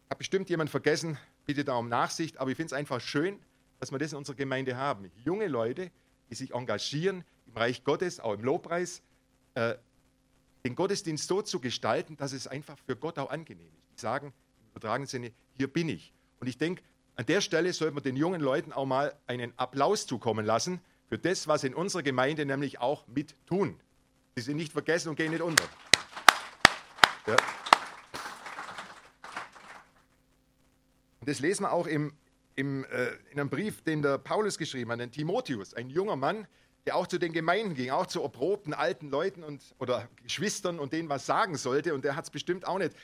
hat 0.09 0.17
bestimmt 0.17 0.49
jemand 0.49 0.69
vergessen, 0.69 1.17
bitte 1.45 1.63
da 1.63 1.75
um 1.75 1.89
Nachsicht, 1.89 2.37
aber 2.37 2.51
ich 2.51 2.57
finde 2.57 2.67
es 2.67 2.73
einfach 2.73 3.01
schön, 3.01 3.39
dass 3.79 3.91
wir 3.91 3.99
das 3.99 4.11
in 4.13 4.17
unserer 4.17 4.35
Gemeinde 4.35 4.77
haben. 4.77 5.11
Junge 5.23 5.47
Leute, 5.47 5.91
die 6.29 6.35
sich 6.35 6.53
engagieren 6.53 7.23
im 7.47 7.57
Reich 7.57 7.83
Gottes, 7.83 8.19
auch 8.19 8.33
im 8.33 8.43
Lobpreis, 8.43 9.01
äh, 9.55 9.75
den 10.63 10.75
Gottesdienst 10.75 11.27
so 11.27 11.41
zu 11.41 11.59
gestalten, 11.59 12.17
dass 12.17 12.33
es 12.33 12.47
einfach 12.47 12.77
für 12.85 12.95
Gott 12.95 13.17
auch 13.17 13.29
angenehm 13.29 13.71
ist. 13.77 13.95
Die 13.97 14.01
sagen 14.01 14.33
im 14.61 14.69
übertragenen 14.71 15.07
Sinne, 15.07 15.31
hier 15.57 15.67
bin 15.67 15.89
ich. 15.89 16.13
Und 16.39 16.47
ich 16.47 16.57
denke, 16.57 16.83
an 17.15 17.25
der 17.25 17.41
Stelle 17.41 17.73
sollte 17.73 17.93
man 17.93 18.03
den 18.03 18.15
jungen 18.15 18.41
Leuten 18.41 18.71
auch 18.71 18.85
mal 18.85 19.15
einen 19.27 19.53
Applaus 19.57 20.07
zukommen 20.07 20.45
lassen 20.45 20.81
für 21.07 21.17
das, 21.17 21.47
was 21.47 21.63
in 21.63 21.73
unserer 21.73 22.03
Gemeinde 22.03 22.45
nämlich 22.45 22.79
auch 22.79 23.05
mit 23.07 23.35
tun. 23.45 23.79
Sie 24.35 24.41
sind 24.41 24.57
nicht 24.57 24.71
vergessen 24.71 25.09
und 25.09 25.15
gehen 25.15 25.31
nicht 25.31 25.41
unter. 25.41 25.65
Ja. 27.27 27.37
Das 31.23 31.39
lesen 31.39 31.63
wir 31.63 31.73
auch 31.73 31.85
im, 31.85 32.13
im, 32.55 32.85
äh, 32.85 33.09
in 33.31 33.39
einem 33.39 33.49
Brief, 33.49 33.83
den 33.83 34.01
der 34.01 34.17
Paulus 34.17 34.57
geschrieben 34.57 34.91
hat, 34.91 34.99
den 34.99 35.11
Timotheus, 35.11 35.73
ein 35.73 35.89
junger 35.89 36.15
Mann, 36.15 36.47
der 36.85 36.95
auch 36.95 37.07
zu 37.07 37.19
den 37.19 37.31
Gemeinden 37.31 37.75
ging, 37.75 37.91
auch 37.91 38.07
zu 38.07 38.21
erprobten 38.21 38.73
alten 38.73 39.09
Leuten 39.09 39.43
und, 39.43 39.61
oder 39.79 40.07
Geschwistern 40.23 40.79
und 40.79 40.93
denen 40.93 41.09
was 41.09 41.25
sagen 41.25 41.55
sollte. 41.55 41.93
Und 41.93 42.03
der 42.03 42.15
hat 42.15 42.25
es 42.25 42.29
bestimmt 42.31 42.67
auch 42.67 42.79
nicht. 42.79 42.95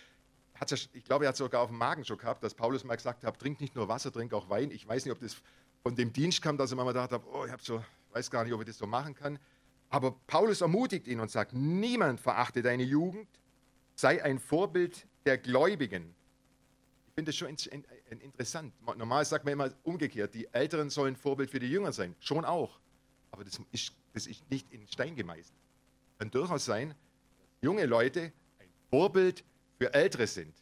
Hat's, 0.55 0.89
ich 0.93 1.03
glaube, 1.03 1.25
er 1.25 1.29
hat 1.29 1.37
sogar 1.37 1.61
auf 1.61 1.69
dem 1.69 1.77
Magen 1.77 2.03
schon 2.03 2.17
gehabt, 2.17 2.43
dass 2.43 2.55
Paulus 2.55 2.83
mal 2.83 2.95
gesagt 2.95 3.23
hat, 3.23 3.39
trink 3.39 3.61
nicht 3.61 3.75
nur 3.75 3.87
Wasser, 3.87 4.11
trink 4.11 4.33
auch 4.33 4.49
Wein. 4.49 4.71
Ich 4.71 4.87
weiß 4.87 5.05
nicht, 5.05 5.11
ob 5.11 5.19
das 5.19 5.37
von 5.83 5.95
dem 5.95 6.11
Dienst 6.11 6.41
kam, 6.41 6.57
dass 6.57 6.71
er 6.71 6.77
mal 6.77 6.85
gedacht 6.85 7.11
hat, 7.11 7.21
oh, 7.31 7.45
ich 7.45 7.51
so, 7.61 7.83
weiß 8.11 8.31
gar 8.31 8.43
nicht, 8.43 8.53
ob 8.53 8.61
ich 8.61 8.67
das 8.67 8.77
so 8.77 8.87
machen 8.87 9.13
kann. 9.13 9.37
Aber 9.89 10.11
Paulus 10.25 10.61
ermutigt 10.61 11.07
ihn 11.07 11.19
und 11.19 11.29
sagt, 11.29 11.53
niemand 11.53 12.19
verachte 12.19 12.61
deine 12.61 12.83
Jugend, 12.83 13.27
sei 13.95 14.23
ein 14.23 14.39
Vorbild 14.39 15.07
der 15.25 15.37
Gläubigen, 15.37 16.15
finde 17.17 17.31
das 17.31 17.35
schon 17.35 17.49
interessant. 18.19 18.73
Normal 18.95 19.25
sagt 19.25 19.43
man 19.43 19.53
immer 19.53 19.71
umgekehrt, 19.81 20.35
die 20.35 20.47
Älteren 20.53 20.91
sollen 20.91 21.15
Vorbild 21.15 21.49
für 21.49 21.59
die 21.59 21.67
Jünger 21.67 21.91
sein. 21.91 22.15
Schon 22.19 22.45
auch. 22.45 22.79
Aber 23.37 23.43
das 23.43 23.61
ist, 23.71 23.93
das 24.13 24.25
ist 24.25 24.49
nicht 24.49 24.65
in 24.73 24.87
Stein 24.87 25.15
gemeißelt. 25.15 25.53
Kann 26.17 26.31
durchaus 26.31 26.65
sein, 26.65 26.89
dass 26.89 26.97
junge 27.61 27.85
Leute 27.85 28.33
ein 28.57 28.67
Vorbild 28.89 29.43
für 29.77 29.93
Ältere 29.93 30.25
sind. 30.25 30.55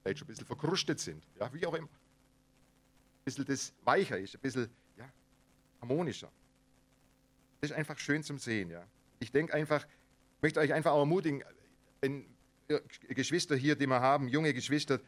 Vielleicht 0.00 0.20
schon 0.20 0.26
ein 0.26 0.28
bisschen 0.28 0.46
verkrustet 0.46 1.00
sind. 1.00 1.26
Ja, 1.40 1.52
wie 1.52 1.66
auch 1.66 1.74
immer. 1.74 1.88
Ein 1.88 3.24
bisschen 3.24 3.44
das 3.44 3.72
weicher 3.82 4.16
ist, 4.16 4.36
ein 4.36 4.40
bisschen 4.40 4.70
ja, 4.96 5.12
harmonischer. 5.80 6.30
Das 7.60 7.72
ist 7.72 7.76
einfach 7.76 7.98
schön 7.98 8.22
zum 8.22 8.38
Sehen. 8.38 8.70
Ja. 8.70 8.86
Ich 9.18 9.32
denke 9.32 9.52
einfach, 9.52 9.84
ich 9.84 10.42
möchte 10.42 10.60
euch 10.60 10.72
einfach 10.72 10.92
auch 10.92 11.00
ermutigen, 11.00 11.42
wenn 12.00 12.24
Geschwister 13.08 13.56
hier, 13.56 13.74
die 13.74 13.88
wir 13.88 14.00
haben, 14.00 14.28
junge 14.28 14.54
Geschwister, 14.54 15.00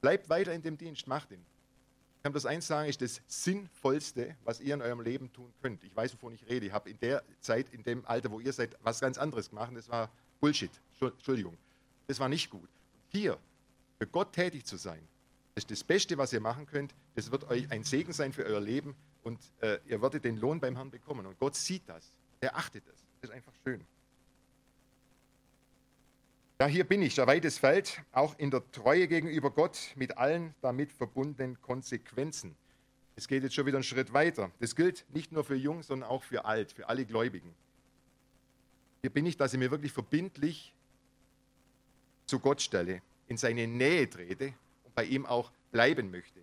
Bleibt 0.00 0.28
weiter 0.28 0.52
in 0.52 0.62
dem 0.62 0.78
Dienst, 0.78 1.06
macht 1.06 1.30
ihn. 1.30 1.44
Ich 2.20 2.22
kann 2.22 2.34
das 2.34 2.44
eins 2.44 2.66
sagen, 2.66 2.86
ist 2.86 3.00
das 3.00 3.22
Sinnvollste, 3.28 4.36
was 4.44 4.60
ihr 4.60 4.74
in 4.74 4.82
eurem 4.82 5.00
Leben 5.00 5.32
tun 5.32 5.50
könnt. 5.62 5.82
Ich 5.84 5.96
weiß, 5.96 6.12
wovon 6.12 6.34
ich 6.34 6.46
rede. 6.46 6.66
Ich 6.66 6.72
habe 6.72 6.90
in 6.90 7.00
der 7.00 7.22
Zeit, 7.40 7.70
in 7.70 7.82
dem 7.82 8.04
Alter, 8.04 8.30
wo 8.30 8.40
ihr 8.40 8.52
seid, 8.52 8.76
was 8.82 9.00
ganz 9.00 9.16
anderes 9.16 9.48
gemacht. 9.48 9.72
Das 9.74 9.88
war 9.88 10.10
Bullshit. 10.38 10.70
Entschuldigung. 11.00 11.56
Das 12.08 12.20
war 12.20 12.28
nicht 12.28 12.50
gut. 12.50 12.68
Hier, 13.08 13.38
für 13.96 14.06
Gott 14.06 14.34
tätig 14.34 14.66
zu 14.66 14.76
sein, 14.76 15.00
das 15.54 15.64
ist 15.64 15.70
das 15.70 15.82
Beste, 15.82 16.18
was 16.18 16.30
ihr 16.34 16.40
machen 16.40 16.66
könnt. 16.66 16.94
Das 17.14 17.30
wird 17.30 17.48
euch 17.48 17.70
ein 17.70 17.84
Segen 17.84 18.12
sein 18.12 18.34
für 18.34 18.44
euer 18.44 18.60
Leben 18.60 18.94
und 19.22 19.38
äh, 19.62 19.78
ihr 19.86 20.02
werdet 20.02 20.22
den 20.22 20.36
Lohn 20.36 20.60
beim 20.60 20.76
Herrn 20.76 20.90
bekommen. 20.90 21.24
Und 21.24 21.38
Gott 21.38 21.56
sieht 21.56 21.88
das. 21.88 22.12
Er 22.40 22.54
achtet 22.54 22.86
das. 22.86 22.96
Das 23.22 23.30
ist 23.30 23.34
einfach 23.34 23.54
schön. 23.64 23.82
Ja, 26.60 26.66
hier 26.66 26.84
bin 26.84 27.00
ich, 27.00 27.14
der 27.14 27.26
weites 27.26 27.56
Feld, 27.56 28.02
auch 28.12 28.38
in 28.38 28.50
der 28.50 28.70
Treue 28.70 29.08
gegenüber 29.08 29.50
Gott 29.50 29.78
mit 29.96 30.18
allen 30.18 30.54
damit 30.60 30.92
verbundenen 30.92 31.58
Konsequenzen. 31.62 32.54
Es 33.16 33.28
geht 33.28 33.42
jetzt 33.42 33.54
schon 33.54 33.64
wieder 33.64 33.78
einen 33.78 33.82
Schritt 33.82 34.12
weiter. 34.12 34.50
Das 34.60 34.76
gilt 34.76 35.06
nicht 35.08 35.32
nur 35.32 35.42
für 35.42 35.54
Jung, 35.54 35.82
sondern 35.82 36.10
auch 36.10 36.22
für 36.22 36.44
Alt, 36.44 36.72
für 36.72 36.86
alle 36.90 37.06
Gläubigen. 37.06 37.54
Hier 39.00 39.08
bin 39.08 39.24
ich, 39.24 39.38
dass 39.38 39.54
ich 39.54 39.58
mir 39.58 39.70
wirklich 39.70 39.92
verbindlich 39.92 40.74
zu 42.26 42.38
Gott 42.40 42.60
stelle, 42.60 43.00
in 43.26 43.38
seine 43.38 43.66
Nähe 43.66 44.10
trete 44.10 44.52
und 44.84 44.94
bei 44.94 45.04
ihm 45.04 45.24
auch 45.24 45.52
bleiben 45.72 46.10
möchte. 46.10 46.40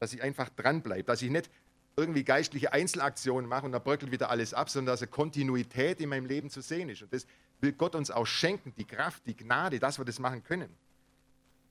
Dass 0.00 0.12
ich 0.12 0.24
einfach 0.24 0.48
dranbleibe, 0.48 1.04
dass 1.04 1.22
ich 1.22 1.30
nicht 1.30 1.48
irgendwie 1.94 2.24
geistliche 2.24 2.72
Einzelaktionen 2.72 3.48
mache 3.48 3.66
und 3.66 3.70
dann 3.70 3.84
bröckelt 3.84 4.10
wieder 4.10 4.28
alles 4.28 4.54
ab, 4.54 4.70
sondern 4.70 4.94
dass 4.94 5.02
eine 5.02 5.10
Kontinuität 5.12 6.00
in 6.00 6.08
meinem 6.08 6.26
Leben 6.26 6.50
zu 6.50 6.62
sehen 6.62 6.88
ist. 6.88 7.02
Und 7.02 7.12
das 7.12 7.28
will 7.60 7.72
Gott 7.72 7.94
uns 7.94 8.10
auch 8.10 8.26
schenken, 8.26 8.74
die 8.76 8.84
Kraft, 8.84 9.26
die 9.26 9.36
Gnade, 9.36 9.78
dass 9.78 9.98
wir 9.98 10.04
das 10.04 10.18
machen 10.18 10.42
können. 10.42 10.74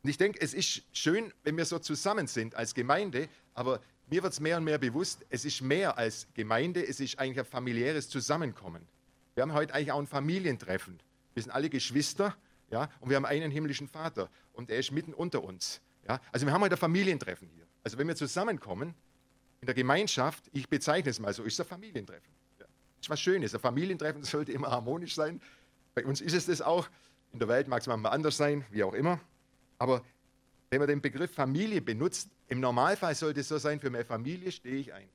Und 0.04 0.10
ich 0.10 0.18
denke, 0.18 0.40
es 0.42 0.54
ist 0.54 0.84
schön, 0.94 1.34
wenn 1.44 1.58
wir 1.58 1.66
so 1.66 1.80
zusammen 1.80 2.28
sind 2.28 2.56
als 2.56 2.74
Gemeinde, 2.74 3.28
aber 3.54 3.82
mir 4.10 4.24
wird 4.24 4.34
es 4.34 4.40
mehr 4.40 4.58
und 4.58 4.64
mehr 4.64 4.78
bewusst, 4.78 5.26
es 5.30 5.46
ist 5.46 5.62
mehr 5.62 5.98
als 5.98 6.28
Gemeinde, 6.34 6.86
es 6.86 7.00
ist 7.00 7.20
eigentlich 7.20 7.40
ein 7.40 7.46
familiäres 7.46 8.10
Zusammenkommen. 8.10 8.88
Wir 9.36 9.44
haben 9.44 9.54
heute 9.54 9.74
eigentlich 9.74 9.92
auch 9.92 10.00
ein 10.00 10.08
Familientreffen. 10.08 11.00
Wir 11.34 11.44
sind 11.44 11.52
alle 11.52 11.70
Geschwister 11.70 12.36
ja, 12.72 12.90
und 13.00 13.10
wir 13.10 13.18
haben 13.18 13.26
einen 13.26 13.52
himmlischen 13.52 13.88
Vater 13.88 14.30
und 14.54 14.70
er 14.70 14.80
ist 14.80 14.92
mitten 14.92 15.14
unter 15.14 15.44
uns. 15.44 15.82
Ja. 16.08 16.20
Also 16.32 16.46
wir 16.46 16.54
haben 16.54 16.62
heute 16.62 16.76
ein 16.76 16.80
Familientreffen 16.80 17.50
hier. 17.50 17.66
Also 17.84 17.98
wenn 17.98 18.08
wir 18.08 18.16
zusammenkommen 18.16 18.94
in 19.62 19.66
der 19.66 19.76
Gemeinschaft, 19.76 20.50
ich 20.54 20.70
bezeichne 20.70 21.10
es 21.12 21.20
mal 21.20 21.34
so, 21.34 21.44
ist 21.44 21.60
ein 21.60 21.66
Familientreffen. 21.66 22.34
Ja. 22.60 22.66
Ist 23.00 23.10
was 23.10 23.20
Schönes. 23.20 23.54
Ein 23.54 23.60
Familientreffen 23.60 24.24
sollte 24.26 24.52
immer 24.52 24.72
harmonisch 24.72 25.16
sein. 25.16 25.42
Bei 25.96 26.06
uns 26.06 26.22
ist 26.22 26.34
es 26.34 26.46
das 26.46 26.62
auch. 26.62 26.88
In 27.32 27.40
der 27.40 27.48
Welt 27.48 27.68
mag 27.68 27.82
es 27.82 27.88
manchmal 27.88 28.14
anders 28.14 28.38
sein, 28.38 28.66
wie 28.72 28.84
auch 28.84 28.94
immer. 28.94 29.20
Aber 29.78 30.04
wenn 30.70 30.80
man 30.80 30.88
den 30.88 31.02
Begriff 31.02 31.34
Familie 31.34 31.82
benutzt, 31.82 32.30
im 32.48 32.60
Normalfall 32.60 33.16
sollte 33.16 33.42
es 33.42 33.48
so 33.48 33.58
sein, 33.58 33.80
für 33.80 33.90
meine 33.90 34.06
Familie 34.06 34.52
stehe 34.52 34.78
ich 34.78 34.94
ein. 34.94 35.10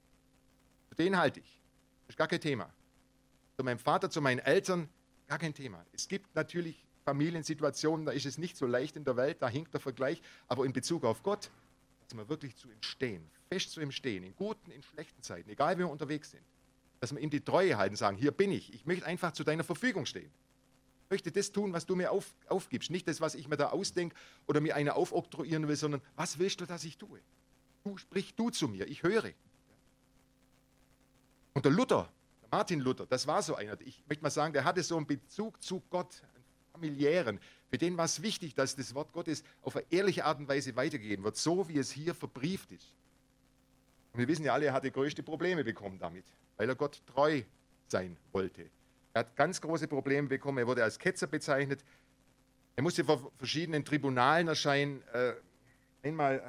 Für 0.89 0.97
den 0.97 1.17
halte 1.17 1.41
ich. 1.41 1.61
Das 2.07 2.15
ist 2.15 2.19
gar 2.19 2.29
kein 2.29 2.41
Thema. 2.41 2.73
Zu 3.57 3.65
meinem 3.65 3.79
Vater, 3.79 4.11
zu 4.11 4.21
meinen 4.21 4.41
Eltern, 4.41 4.89
gar 5.29 5.39
kein 5.39 5.55
Thema. 5.55 5.85
Es 5.93 6.09
gibt 6.09 6.35
natürlich 6.35 6.85
Familiensituationen, 7.05 8.07
da 8.07 8.13
ist 8.13 8.27
es 8.27 8.39
nicht 8.39 8.57
so 8.57 8.67
leicht 8.67 8.97
in 8.97 9.05
der 9.05 9.17
Welt, 9.17 9.43
da 9.43 9.49
hinkt 9.49 9.73
der 9.75 9.81
Vergleich, 9.81 10.23
aber 10.49 10.65
in 10.65 10.73
Bezug 10.73 11.05
auf 11.05 11.23
Gott, 11.23 11.51
dass 12.01 12.17
wir 12.17 12.29
wirklich 12.29 12.57
zu 12.57 12.69
ihm 12.69 12.83
stehen, 12.83 13.31
fest 13.49 13.73
zu 13.73 13.81
ihm 13.81 13.93
stehen, 13.93 14.25
in 14.25 14.35
guten, 14.35 14.71
in 14.71 14.83
schlechten 14.83 15.23
Zeiten, 15.23 15.51
egal 15.51 15.77
wie 15.77 15.81
wir 15.81 15.91
unterwegs 15.91 16.31
sind, 16.31 16.45
dass 17.01 17.13
wir 17.13 17.21
ihm 17.21 17.31
die 17.31 17.43
Treue 17.43 17.77
halten, 17.77 17.97
sagen, 17.97 18.17
hier 18.17 18.33
bin 18.33 18.51
ich, 18.51 18.73
ich 18.73 18.87
möchte 18.87 19.07
einfach 19.07 19.33
zu 19.33 19.45
deiner 19.45 19.65
Verfügung 19.65 20.07
stehen. 20.07 20.31
Möchte 21.11 21.31
das 21.31 21.53
tun, 21.53 21.73
was 21.73 21.87
du 21.87 21.97
mir 21.97 22.11
auf, 22.11 22.35
aufgibst, 22.49 22.91
nicht 22.91 23.07
das, 23.07 23.21
was 23.21 23.35
ich 23.35 23.49
mir 23.49 23.57
da 23.57 23.71
ausdenke 23.71 24.17
oder 24.47 24.61
mir 24.61 24.75
eine 24.75 24.95
aufoktroyieren 24.95 25.69
will, 25.69 25.77
sondern 25.77 26.01
was 26.17 26.39
willst 26.39 26.61
du, 26.61 26.67
dass 26.67 26.85
ich 26.85 26.97
tue? 26.97 27.21
Du 27.85 27.97
sprich 27.99 28.35
du 28.35 28.51
zu 28.51 28.69
mir, 28.69 28.89
ich 28.89 29.03
höre. 29.03 29.33
Und 31.53 31.65
der 31.65 31.73
Luther, 31.73 32.11
der 32.43 32.49
Martin 32.51 32.81
Luther, 32.81 33.07
das 33.07 33.27
war 33.27 33.43
so 33.43 33.55
einer, 33.55 33.81
ich 33.83 34.03
möchte 34.09 34.23
mal 34.23 34.31
sagen, 34.31 34.53
der 34.53 34.65
hatte 34.65 34.83
so 34.83 34.97
einen 34.97 35.07
Bezug 35.07 35.63
zu 35.63 35.83
Gott, 35.91 36.23
einen 36.35 36.45
familiären. 36.73 37.39
Für 37.71 37.79
den 37.79 37.97
war 37.97 38.07
es 38.07 38.23
wichtig, 38.23 38.55
dass 38.55 38.75
das 38.75 38.95
Wort 38.95 39.13
Gottes 39.13 39.45
auf 39.63 39.77
eine 39.77 39.85
ehrliche 39.91 40.25
Art 40.25 40.39
und 40.39 40.49
Weise 40.49 40.75
weitergegeben 40.75 41.25
wird, 41.25 41.37
so 41.37 41.69
wie 41.69 41.79
es 41.79 41.91
hier 41.91 42.15
verbrieft 42.15 42.73
ist. 42.73 42.93
Und 44.13 44.21
wir 44.21 44.29
wissen 44.29 44.45
ja 44.45 44.55
alle, 44.55 44.67
er 44.67 44.73
hatte 44.73 44.91
größte 44.91 45.23
Probleme 45.23 45.65
bekommen 45.65 45.99
damit, 45.99 46.25
weil 46.57 46.69
er 46.69 46.75
Gott 46.77 47.03
treu 47.07 47.43
sein 47.89 48.17
wollte. 48.33 48.71
Er 49.15 49.21
hat 49.21 49.37
ganz 49.37 49.61
große 49.61 49.87
Probleme 49.87 50.29
bekommen, 50.29 50.59
er 50.59 50.67
wurde 50.67 50.83
als 50.83 50.99
Ketzer 50.99 51.29
bezeichnet. 51.29 51.85
Er 52.75 52.83
musste 52.83 53.05
vor 53.05 53.31
verschiedenen 53.39 53.85
Tribunalen 53.85 54.49
erscheinen. 54.49 55.03
Äh, 55.13 55.35
einmal 56.03 56.43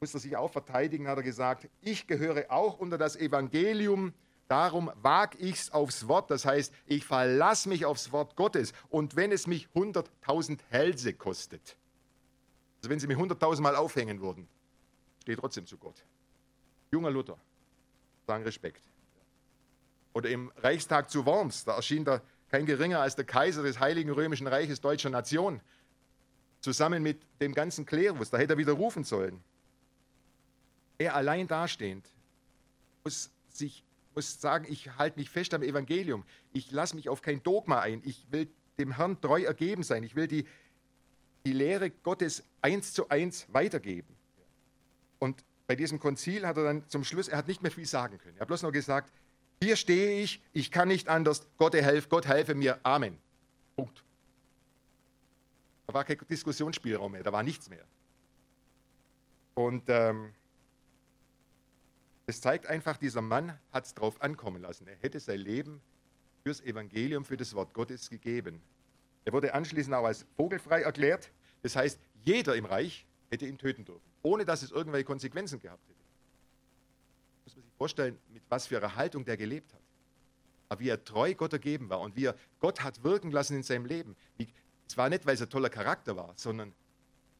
musste 0.00 0.16
er 0.16 0.20
sich 0.20 0.36
auch 0.36 0.50
verteidigen, 0.50 1.06
hat 1.08 1.18
er 1.18 1.22
gesagt, 1.22 1.68
ich 1.82 2.06
gehöre 2.06 2.50
auch 2.50 2.78
unter 2.78 2.96
das 2.96 3.14
Evangelium, 3.16 4.14
darum 4.48 4.90
wage 4.96 5.36
ich 5.36 5.56
es 5.56 5.70
aufs 5.70 6.08
Wort. 6.08 6.30
Das 6.30 6.46
heißt, 6.46 6.72
ich 6.86 7.04
verlasse 7.04 7.68
mich 7.68 7.84
aufs 7.84 8.10
Wort 8.10 8.34
Gottes. 8.34 8.72
Und 8.88 9.14
wenn 9.14 9.32
es 9.32 9.46
mich 9.46 9.68
100.000 9.74 10.60
Hälse 10.70 11.12
kostet, 11.12 11.76
also 12.78 12.88
wenn 12.88 12.98
sie 12.98 13.06
mich 13.06 13.18
100.000 13.18 13.60
Mal 13.60 13.76
aufhängen 13.76 14.22
würden, 14.22 14.48
stehe 15.20 15.36
trotzdem 15.36 15.66
zu 15.66 15.76
Gott. 15.76 16.02
Junger 16.90 17.10
Luther, 17.10 17.38
sagen 18.26 18.44
Respekt. 18.44 18.91
Oder 20.12 20.30
im 20.30 20.52
Reichstag 20.56 21.10
zu 21.10 21.24
Worms, 21.26 21.64
da 21.64 21.76
erschien 21.76 22.04
da 22.04 22.20
kein 22.50 22.66
geringer 22.66 23.00
als 23.00 23.16
der 23.16 23.24
Kaiser 23.24 23.62
des 23.62 23.80
Heiligen 23.80 24.10
Römischen 24.10 24.46
Reiches 24.46 24.80
deutscher 24.80 25.10
Nation, 25.10 25.60
zusammen 26.60 27.02
mit 27.02 27.20
dem 27.40 27.54
ganzen 27.54 27.86
Klerus, 27.86 28.30
da 28.30 28.38
hätte 28.38 28.54
er 28.54 28.58
wieder 28.58 28.74
rufen 28.74 29.04
sollen. 29.04 29.42
Er 30.98 31.16
allein 31.16 31.48
dastehend 31.48 32.06
muss, 33.04 33.30
sich, 33.48 33.84
muss 34.14 34.40
sagen, 34.40 34.66
ich 34.68 34.96
halte 34.96 35.18
mich 35.18 35.30
fest 35.30 35.54
am 35.54 35.62
Evangelium. 35.62 36.24
Ich 36.52 36.70
lasse 36.70 36.96
mich 36.96 37.08
auf 37.08 37.22
kein 37.22 37.42
Dogma 37.42 37.80
ein. 37.80 38.02
Ich 38.04 38.26
will 38.30 38.48
dem 38.78 38.96
Herrn 38.96 39.20
treu 39.20 39.42
ergeben 39.42 39.82
sein. 39.82 40.02
Ich 40.02 40.14
will 40.14 40.26
die, 40.26 40.46
die 41.44 41.52
Lehre 41.52 41.90
Gottes 41.90 42.44
eins 42.60 42.92
zu 42.92 43.08
eins 43.08 43.46
weitergeben. 43.52 44.14
Und 45.18 45.44
bei 45.66 45.76
diesem 45.76 45.98
Konzil 46.00 46.46
hat 46.46 46.56
er 46.56 46.64
dann 46.64 46.88
zum 46.88 47.04
Schluss, 47.04 47.28
er 47.28 47.38
hat 47.38 47.48
nicht 47.48 47.62
mehr 47.62 47.70
viel 47.70 47.86
sagen 47.86 48.18
können. 48.18 48.36
Er 48.36 48.42
hat 48.42 48.48
bloß 48.48 48.62
noch 48.62 48.72
gesagt, 48.72 49.12
hier 49.62 49.76
stehe 49.76 50.22
ich, 50.22 50.42
ich 50.52 50.70
kann 50.70 50.88
nicht 50.88 51.08
anders, 51.08 51.46
Gott 51.56 51.74
helfe, 51.74 52.08
Gott 52.08 52.26
helfe 52.26 52.54
mir, 52.54 52.78
Amen. 52.82 53.18
Punkt. 53.76 54.04
Da 55.86 55.94
war 55.94 56.04
kein 56.04 56.18
Diskussionsspielraum 56.28 57.12
mehr, 57.12 57.22
da 57.22 57.32
war 57.32 57.42
nichts 57.42 57.68
mehr. 57.68 57.84
Und 59.54 59.84
ähm, 59.88 60.32
das 62.26 62.40
zeigt 62.40 62.66
einfach, 62.66 62.96
dieser 62.96 63.20
Mann 63.20 63.58
hat 63.72 63.84
es 63.84 63.94
drauf 63.94 64.20
ankommen 64.22 64.62
lassen. 64.62 64.86
Er 64.86 64.96
hätte 64.96 65.20
sein 65.20 65.38
Leben 65.38 65.80
fürs 66.42 66.60
Evangelium, 66.60 67.24
für 67.24 67.36
das 67.36 67.54
Wort 67.54 67.74
Gottes 67.74 68.08
gegeben. 68.10 68.62
Er 69.24 69.32
wurde 69.32 69.54
anschließend 69.54 69.94
auch 69.94 70.04
als 70.04 70.26
vogelfrei 70.36 70.82
erklärt. 70.82 71.30
Das 71.62 71.76
heißt, 71.76 72.00
jeder 72.24 72.56
im 72.56 72.64
Reich 72.64 73.06
hätte 73.30 73.46
ihn 73.46 73.58
töten 73.58 73.84
dürfen, 73.84 74.10
ohne 74.22 74.44
dass 74.44 74.62
es 74.62 74.70
irgendwelche 74.70 75.04
Konsequenzen 75.04 75.60
gehabt 75.60 75.86
hätte. 75.88 75.91
Muss 77.44 77.56
man 77.56 77.64
sich 77.64 77.74
vorstellen, 77.74 78.18
mit 78.32 78.42
was 78.48 78.66
für 78.66 78.78
einer 78.78 78.94
Haltung 78.94 79.24
der 79.24 79.36
gelebt 79.36 79.72
hat. 79.72 79.80
Aber 80.68 80.80
wie 80.80 80.88
er 80.88 81.04
treu 81.04 81.34
Gott 81.34 81.52
ergeben 81.52 81.90
war 81.90 82.00
und 82.00 82.16
wie 82.16 82.26
er 82.26 82.36
Gott 82.60 82.82
hat 82.82 83.02
wirken 83.04 83.30
lassen 83.30 83.56
in 83.56 83.62
seinem 83.62 83.86
Leben. 83.86 84.16
es 84.38 84.96
war 84.96 85.08
nicht, 85.08 85.26
weil 85.26 85.34
es 85.34 85.42
ein 85.42 85.50
toller 85.50 85.70
Charakter 85.70 86.16
war, 86.16 86.32
sondern 86.36 86.72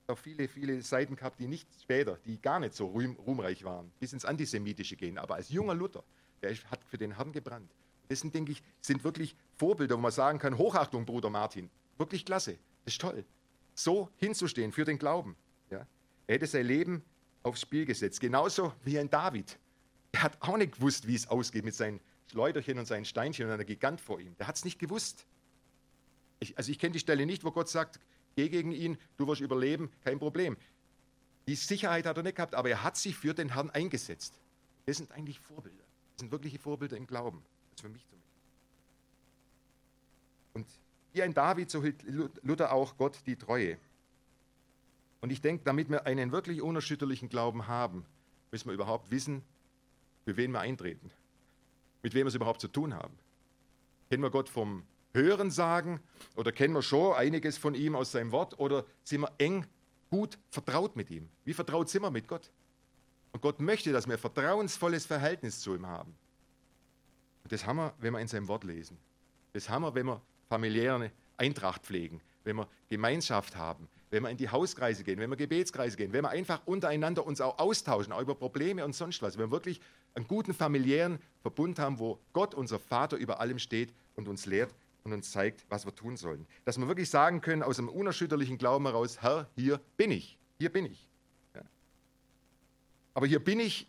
auch 0.07 0.19
viele, 0.19 0.49
viele 0.49 0.83
Seiten 0.83 1.17
gehabt, 1.17 1.39
die 1.41 1.47
nicht 1.47 1.69
später, 1.81 2.19
die 2.27 2.41
gar 2.41 2.61
nicht 2.61 2.75
so 2.75 2.87
ruhm, 2.87 3.17
ruhmreich 3.17 3.65
waren, 3.65 3.91
bis 4.01 4.13
ins 4.13 4.25
Antisemitische 4.25 4.97
gehen. 4.97 5.19
Aber 5.19 5.37
als 5.37 5.49
junger 5.49 5.75
Luther, 5.75 6.05
der 6.43 6.55
hat 6.71 6.85
für 6.85 6.99
den 6.99 7.17
Herrn 7.17 7.33
gebrannt. 7.33 7.71
Das 8.09 8.21
sind, 8.21 8.35
denke 8.35 8.53
ich, 8.53 8.63
sind 8.81 9.05
wirklich 9.05 9.37
Vorbilder, 9.57 9.97
wo 9.97 10.01
man 10.01 10.13
sagen 10.13 10.39
kann, 10.39 10.59
Hochachtung, 10.59 11.07
Bruder 11.07 11.31
Martin. 11.31 11.71
Wirklich 11.97 12.25
klasse. 12.25 12.59
Das 12.85 12.95
ist 12.95 13.01
toll. 13.01 13.25
So 13.75 14.11
hinzustehen 14.17 14.73
für 14.73 14.85
den 14.85 14.99
Glauben. 14.99 15.37
Ja? 15.71 15.87
Er 16.27 16.35
hätte 16.35 16.47
sein 16.47 16.67
Leben 16.67 17.03
aufs 17.43 17.63
Spiel 17.63 17.87
gesetzt. 17.87 18.21
Genauso 18.21 18.75
wie 18.85 18.99
ein 18.99 19.09
David. 19.09 19.59
Er 20.13 20.23
hat 20.23 20.41
auch 20.41 20.57
nicht 20.57 20.73
gewusst, 20.77 21.07
wie 21.07 21.15
es 21.15 21.27
ausgeht 21.27 21.65
mit 21.65 21.75
seinen 21.75 22.01
Schleuderchen 22.31 22.79
und 22.79 22.87
seinen 22.87 23.05
Steinchen 23.05 23.47
und 23.47 23.53
einer 23.53 23.65
Gigant 23.65 24.01
vor 24.01 24.21
ihm. 24.21 24.37
Der 24.37 24.47
hat 24.47 24.57
es 24.57 24.65
nicht 24.65 24.79
gewusst. 24.79 25.27
Ich, 26.41 26.57
also 26.57 26.71
ich 26.71 26.79
kenne 26.79 26.93
die 26.93 26.99
Stelle 26.99 27.27
nicht, 27.27 27.45
wo 27.45 27.51
Gott 27.51 27.69
sagt, 27.69 27.99
geh 28.37 28.49
gegen 28.49 28.73
ihn, 28.73 28.99
du 29.17 29.27
wirst 29.27 29.41
überleben, 29.41 29.91
kein 30.03 30.19
Problem. 30.19 30.57
Die 31.47 31.55
Sicherheit 31.55 32.07
hat 32.07 32.17
er 32.17 32.23
nicht 32.23 32.37
gehabt, 32.37 32.55
aber 32.55 32.71
er 32.71 32.83
hat 32.83 32.97
sich 32.97 33.17
für 33.17 33.35
den 33.35 33.55
Herrn 33.55 33.71
eingesetzt. 33.71 34.41
Das 34.87 34.97
sind 34.97 35.11
eigentlich 35.13 35.41
Vorbilder. 35.41 35.85
Das 36.15 36.21
sind 36.21 36.33
wirkliche 36.33 36.59
Vorbilder 36.59 36.97
im 36.97 37.07
Glauben. 37.07 37.43
Das 37.71 37.77
ist 37.77 37.81
für 37.83 37.89
mich 37.89 38.07
zumindest. 38.07 38.33
Und 40.55 40.67
wie 41.13 41.23
ein 41.23 41.35
David, 41.35 41.71
so 41.71 41.83
hielt 41.83 42.03
Luther 42.43 42.73
auch 42.73 42.97
Gott 42.97 43.19
die 43.27 43.37
Treue. 43.37 43.79
Und 45.21 45.31
ich 45.31 45.41
denke, 45.41 45.65
damit 45.65 45.89
wir 45.89 46.07
einen 46.07 46.33
wirklich 46.33 46.63
unerschütterlichen 46.63 47.29
Glauben 47.29 47.67
haben, 47.67 48.05
müssen 48.51 48.69
wir 48.69 48.75
überhaupt 48.75 49.11
wissen, 49.11 49.43
für 50.25 50.37
wen 50.37 50.53
wir 50.53 50.61
eintreten, 50.61 51.11
mit 52.03 52.15
wem 52.15 52.25
wir 52.25 52.29
es 52.29 52.35
überhaupt 52.35 52.61
zu 52.61 52.69
tun 52.69 52.95
haben. 52.95 53.19
Kennen 54.09 54.23
wir 54.23 54.31
Gott 54.31 54.49
vom 54.49 54.85
Hören 55.15 55.51
sagen 55.51 56.01
oder 56.37 56.53
kennen 56.53 56.75
wir 56.75 56.83
schon 56.83 57.15
einiges 57.15 57.59
von 57.59 57.75
ihm 57.75 57.95
aus 57.95 58.13
seinem 58.13 58.33
Wort 58.33 58.59
oder 58.59 58.85
sind 59.05 59.23
wir 59.23 59.33
eng, 59.39 59.67
gut 60.11 60.39
vertraut 60.51 60.97
mit 60.97 61.11
ihm? 61.11 61.29
Wie 61.45 61.55
vertraut 61.55 61.89
sind 61.89 62.03
wir 62.03 62.11
mit 62.11 62.29
Gott? 62.29 62.51
Und 63.33 63.41
Gott 63.41 63.61
möchte, 63.61 63.93
dass 63.93 64.07
wir 64.07 64.15
ein 64.15 64.21
vertrauensvolles 64.21 65.07
Verhältnis 65.07 65.61
zu 65.61 65.75
ihm 65.75 65.87
haben. 65.87 66.15
Und 67.43 67.53
das 67.53 67.67
haben 67.67 67.77
wir, 67.77 67.95
wenn 67.99 68.13
wir 68.13 68.21
in 68.21 68.29
seinem 68.29 68.49
Wort 68.49 68.65
lesen. 68.65 68.99
Das 69.53 69.69
haben 69.69 69.83
wir, 69.83 69.95
wenn 69.95 70.07
wir 70.07 70.21
familiäre 70.49 71.11
Eintracht 71.37 71.83
pflegen, 71.83 72.21
wenn 72.45 72.57
wir 72.57 72.69
Gemeinschaft 72.89 73.57
haben, 73.57 73.89
wenn 74.13 74.23
wir 74.23 74.31
in 74.31 74.37
die 74.37 74.51
Hauskreise 74.51 75.05
gehen, 75.05 75.19
wenn 75.19 75.31
wir 75.31 75.37
Gebetskreise 75.37 75.97
gehen, 75.97 76.13
wenn 76.13 76.23
wir 76.23 76.29
einfach 76.29 76.61
untereinander 76.67 77.27
uns 77.27 77.41
auch 77.41 77.59
austauschen, 77.59 78.13
auch 78.13 78.21
über 78.21 78.35
Probleme 78.35 78.85
und 78.85 78.95
sonst 78.95 79.23
was. 79.23 79.39
Wenn 79.39 79.47
wir 79.47 79.51
wirklich 79.51 79.81
einen 80.15 80.29
guten 80.29 80.53
familiären 80.53 81.19
Verbund 81.41 81.79
haben, 81.79 81.99
wo 81.99 82.21
Gott, 82.35 82.55
unser 82.55 82.79
Vater, 82.79 83.17
über 83.17 83.41
allem 83.41 83.59
steht 83.59 83.93
und 84.15 84.29
uns 84.29 84.45
lehrt, 84.45 84.73
und 85.05 85.13
uns 85.13 85.33
zeigt, 85.33 85.65
was 85.69 85.85
wir 85.85 85.93
tun 85.95 86.17
sollen. 86.17 86.47
Dass 86.65 86.79
wir 86.79 86.87
wirklich 86.87 87.11
sagen 87.11 87.41
können, 87.41 87.65
aus 87.65 87.81
einem 87.81 87.89
unerschütterlichen 87.89 88.57
Glauben 88.57 88.87
heraus, 88.87 89.21
Herr, 89.21 89.49
hier 89.57 89.81
bin 89.97 90.13
ich, 90.13 90.39
hier 90.59 90.71
bin 90.71 90.87
ich. 90.87 91.09
Ja. 91.57 91.63
Aber 93.15 93.27
hier 93.27 93.43
bin 93.43 93.59
ich, 93.59 93.89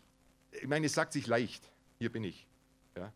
ich 0.50 0.66
meine, 0.66 0.86
es 0.86 0.94
sagt 0.94 1.12
sich 1.12 1.28
leicht, 1.28 1.70
hier 2.00 2.10
bin 2.10 2.24
ich. 2.24 2.48
Ja. 2.96 3.12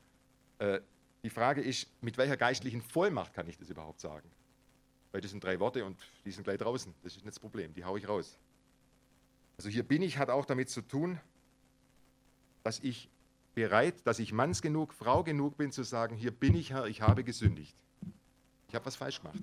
Äh, 0.59 0.81
die 1.25 1.31
Frage 1.31 1.61
ist, 1.61 1.89
mit 2.01 2.19
welcher 2.19 2.37
geistlichen 2.37 2.83
Vollmacht 2.83 3.35
kann 3.35 3.49
ich 3.49 3.59
das 3.59 3.69
überhaupt 3.69 4.01
sagen? 4.01 4.31
Weil 5.13 5.21
das 5.21 5.31
sind 5.31 5.43
drei 5.43 5.59
Worte 5.61 5.85
und 5.85 5.99
die 6.25 6.31
sind 6.31 6.45
gleich 6.45 6.59
draußen. 6.59 6.95
Das 7.03 7.13
ist 7.13 7.25
nicht 7.25 7.37
das 7.37 7.41
Problem, 7.41 7.73
die 7.73 7.85
haue 7.85 7.99
ich 7.99 8.09
raus. 8.09 8.39
Also 9.57 9.71
hier 9.71 9.83
bin 9.83 10.03
ich 10.03 10.19
hat 10.19 10.31
auch 10.31 10.45
damit 10.45 10.71
zu 10.71 10.83
tun, 10.83 11.19
dass 12.63 12.81
ich 12.81 13.09
bereit, 13.55 13.95
dass 14.05 14.19
ich 14.19 14.33
Manns 14.33 14.63
genug, 14.63 14.93
Frau 14.93 15.25
genug 15.25 15.57
bin 15.57 15.73
zu 15.73 15.83
sagen, 15.83 16.15
hier 16.15 16.31
bin 16.31 16.55
ich 16.55 16.71
Herr, 16.71 16.87
ich 16.87 17.01
habe 17.01 17.25
gesündigt. 17.25 17.75
Ich 18.69 18.75
habe 18.75 18.87
was 18.87 18.97
falsch 18.97 19.21
gemacht. 19.21 19.43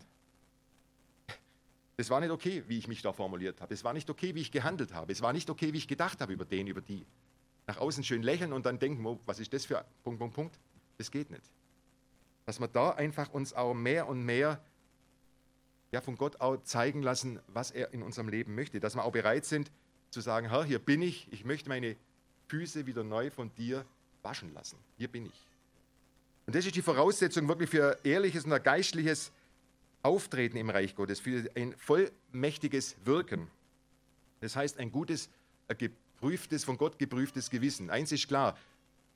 Es 1.98 2.10
war 2.10 2.20
nicht 2.20 2.30
okay, 2.30 2.64
wie 2.68 2.78
ich 2.78 2.88
mich 2.88 3.02
da 3.02 3.14
formuliert 3.14 3.62
habe. 3.62 3.74
Es 3.74 3.84
war 3.84 3.94
nicht 3.94 4.10
okay, 4.10 4.36
wie 4.36 4.42
ich 4.42 4.52
gehandelt 4.52 4.94
habe. 4.94 5.12
Es 5.12 5.22
war 5.22 5.34
nicht 5.34 5.50
okay, 5.50 5.74
wie 5.74 5.78
ich 5.78 5.88
gedacht 5.88 6.22
habe 6.22 6.34
über 6.34 6.46
den, 6.46 6.68
über 6.68 6.82
die. 6.82 7.06
Nach 7.68 7.78
außen 7.78 8.04
schön 8.04 8.22
lächeln 8.22 8.54
und 8.54 8.66
dann 8.66 8.80
denken, 8.80 9.06
oh, 9.06 9.20
was 9.26 9.40
ist 9.40 9.54
das 9.54 9.66
für 9.66 9.84
Punkt, 10.04 10.20
Punkt, 10.20 10.36
Punkt. 10.36 10.60
Das 10.98 11.10
geht 11.10 11.32
nicht. 11.32 11.50
Dass 12.46 12.60
wir 12.60 12.68
da 12.68 12.92
einfach 12.92 13.30
uns 13.32 13.54
auch 13.54 13.74
mehr 13.74 14.08
und 14.08 14.24
mehr 14.24 14.62
ja, 15.92 16.02
von 16.02 16.18
Gott 16.18 16.42
auch 16.42 16.62
zeigen 16.64 17.02
lassen, 17.02 17.40
was 17.48 17.72
er 17.72 17.94
in 17.94 18.02
unserem 18.02 18.30
Leben 18.30 18.56
möchte. 18.56 18.80
Dass 18.80 18.96
wir 18.96 19.04
auch 19.04 19.12
bereit 19.12 19.46
sind 19.46 19.72
zu 20.10 20.22
sagen, 20.22 20.50
Herr, 20.50 20.64
hier 20.64 20.80
bin 20.80 21.02
ich, 21.02 21.28
ich 21.32 21.46
möchte 21.46 21.70
meine 21.70 21.96
Füße 22.48 22.86
wieder 22.86 23.04
neu 23.04 23.30
von 23.30 23.54
dir 23.56 23.86
waschen 24.24 24.54
lassen. 24.54 24.78
Hier 24.98 25.08
bin 25.08 25.26
ich. 25.26 25.48
Und 26.46 26.56
das 26.56 26.66
ist 26.66 26.76
die 26.76 26.82
Voraussetzung 26.82 27.48
wirklich 27.48 27.70
für 27.70 27.98
ehrliches 28.04 28.46
und 28.46 28.54
ein 28.54 28.62
geistliches 28.62 29.32
Auftreten 30.04 30.58
im 30.58 30.70
Reich 30.70 30.96
Gottes, 30.96 31.20
für 31.20 31.50
ein 31.56 31.74
vollmächtiges 31.78 32.96
Wirken. 33.04 33.50
Das 34.42 34.56
heißt, 34.56 34.78
ein 34.78 34.92
gutes, 34.92 35.30
geprüftes, 35.78 36.64
von 36.64 36.78
Gott 36.78 37.00
geprüftes 37.00 37.50
Gewissen. 37.50 37.90
Eins 37.90 38.12
ist 38.12 38.28
klar, 38.28 38.56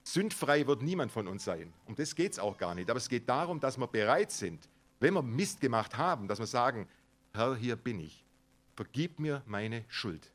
sündfrei 0.03 0.65
wird 0.65 0.82
niemand 0.82 1.12
von 1.12 1.27
uns 1.27 1.43
sein. 1.43 1.71
Um 1.86 1.95
das 1.95 2.15
geht 2.15 2.34
es 2.34 2.39
auch 2.39 2.58
gar 2.58 2.73
nicht. 2.73 2.89
Aber 2.89 2.97
es 2.97 3.10
geht 3.10 3.29
darum, 3.29 3.60
dass 3.60 3.77
wir 3.77 3.88
bereit 3.88 4.32
sind, 4.32 4.67
wenn 4.99 5.13
wir 5.13 5.21
Mist 5.21 5.62
gemacht 5.62 5.97
haben, 5.97 6.27
dass 6.27 6.39
wir 6.39 6.47
sagen, 6.47 6.88
Herr, 7.33 7.55
hier 7.55 7.75
bin 7.75 7.99
ich. 7.99 8.25
Vergib 8.75 9.19
mir 9.19 9.43
meine 9.45 9.85
Schuld. 9.88 10.31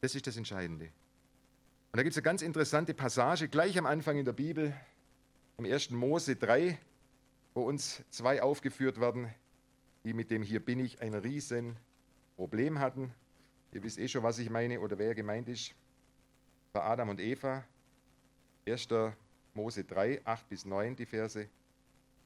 Das 0.00 0.14
ist 0.14 0.26
das 0.26 0.36
Entscheidende. 0.36 0.86
Und 0.86 1.96
da 1.96 2.02
gibt 2.02 2.12
es 2.12 2.18
eine 2.18 2.24
ganz 2.24 2.42
interessante 2.42 2.94
Passage 2.94 3.48
gleich 3.48 3.78
am 3.78 3.86
Anfang 3.86 4.18
in 4.18 4.24
der 4.24 4.32
Bibel, 4.32 4.74
im 5.56 5.64
1. 5.64 5.90
Mose 5.90 6.36
3, 6.36 6.78
wo 7.54 7.62
uns 7.62 8.02
zwei 8.10 8.42
aufgeführt 8.42 9.00
werden, 9.00 9.32
die 10.04 10.12
mit 10.12 10.30
dem 10.30 10.42
Hier 10.42 10.64
bin 10.64 10.78
ich 10.78 11.00
ein 11.00 11.14
riesen 11.14 11.76
Problem 12.36 12.78
hatten. 12.78 13.12
Ihr 13.72 13.82
wisst 13.82 13.98
eh 13.98 14.08
schon, 14.08 14.22
was 14.22 14.38
ich 14.38 14.50
meine 14.50 14.80
oder 14.80 14.98
wer 14.98 15.14
gemeint 15.14 15.48
ist. 15.48 15.74
Bei 16.72 16.82
Adam 16.82 17.08
und 17.08 17.20
Eva. 17.20 17.64
1. 18.66 18.88
Mose 19.54 19.84
3, 19.84 20.24
8 20.24 20.48
bis 20.48 20.64
9 20.64 20.94
die 20.94 21.06
Verse. 21.06 21.48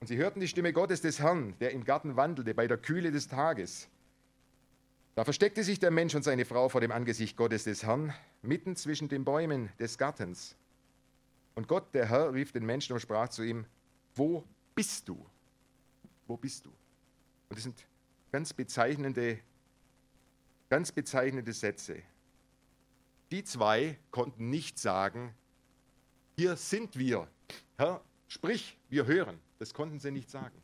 Und 0.03 0.09
sie 0.09 0.17
hörten 0.17 0.41
die 0.41 0.49
Stimme 0.49 0.73
Gottes 0.73 1.01
des 1.01 1.21
Herrn, 1.21 1.55
der 1.61 1.71
im 1.71 1.85
Garten 1.85 2.17
wandelte, 2.17 2.55
bei 2.55 2.67
der 2.67 2.77
Kühle 2.77 3.13
des 3.13 3.29
Tages. 3.29 3.89
Da 5.15 5.23
versteckte 5.23 5.63
sich 5.63 5.79
der 5.79 5.93
Mensch 5.93 6.17
und 6.17 6.25
seine 6.25 6.45
Frau 6.45 6.69
vor 6.69 6.81
dem 6.81 6.91
Angesicht 6.91 7.37
Gottes 7.37 7.63
des 7.63 7.85
Herrn, 7.85 8.13
mitten 8.43 8.75
zwischen 8.75 9.09
den 9.09 9.25
Bäumen 9.25 9.71
des 9.79 9.99
Gartens. 9.99 10.57
Und 11.55 11.69
Gott, 11.69 11.95
der 11.95 12.07
Herr, 12.09 12.35
rief 12.35 12.51
den 12.51 12.67
Menschen 12.67 12.95
und 12.95 12.99
sprach 12.99 13.29
zu 13.29 13.45
ihm, 13.45 13.65
wo 14.17 14.43
bist 14.75 15.09
du? 15.09 15.25
Wo 16.27 16.37
bist 16.37 16.67
du? 16.67 16.71
Und 16.71 17.57
das 17.57 17.63
sind 17.63 17.87
ganz 18.33 18.53
bezeichnende, 18.53 19.39
ganz 20.69 20.91
bezeichnende 20.91 21.53
Sätze. 21.53 22.03
Die 23.31 23.45
zwei 23.45 23.97
konnten 24.11 24.51
nicht 24.51 24.81
sagen, 24.81 25.33
hier 26.37 26.57
sind 26.57 26.99
wir. 26.99 27.29
Herr, 27.79 28.03
sprich, 28.27 28.77
wir 28.89 29.07
hören. 29.07 29.39
Das 29.63 29.75
konnten 29.75 30.01
sie 30.01 30.11
nicht 30.11 30.29
sagen. 30.29 30.61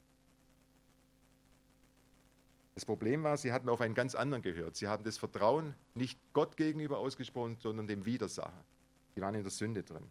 Das 2.74 2.84
Problem 2.84 3.22
war, 3.22 3.36
sie 3.36 3.52
hatten 3.52 3.68
auf 3.68 3.80
einen 3.80 3.94
ganz 3.94 4.16
anderen 4.16 4.42
gehört. 4.42 4.74
Sie 4.74 4.88
haben 4.88 5.04
das 5.04 5.18
Vertrauen 5.18 5.76
nicht 5.94 6.18
Gott 6.32 6.56
gegenüber 6.56 6.98
ausgesprochen, 6.98 7.58
sondern 7.60 7.86
dem 7.86 8.06
Widersacher. 8.06 8.64
Sie 9.14 9.20
waren 9.20 9.36
in 9.36 9.44
der 9.44 9.52
Sünde 9.52 9.84
drin. 9.84 10.10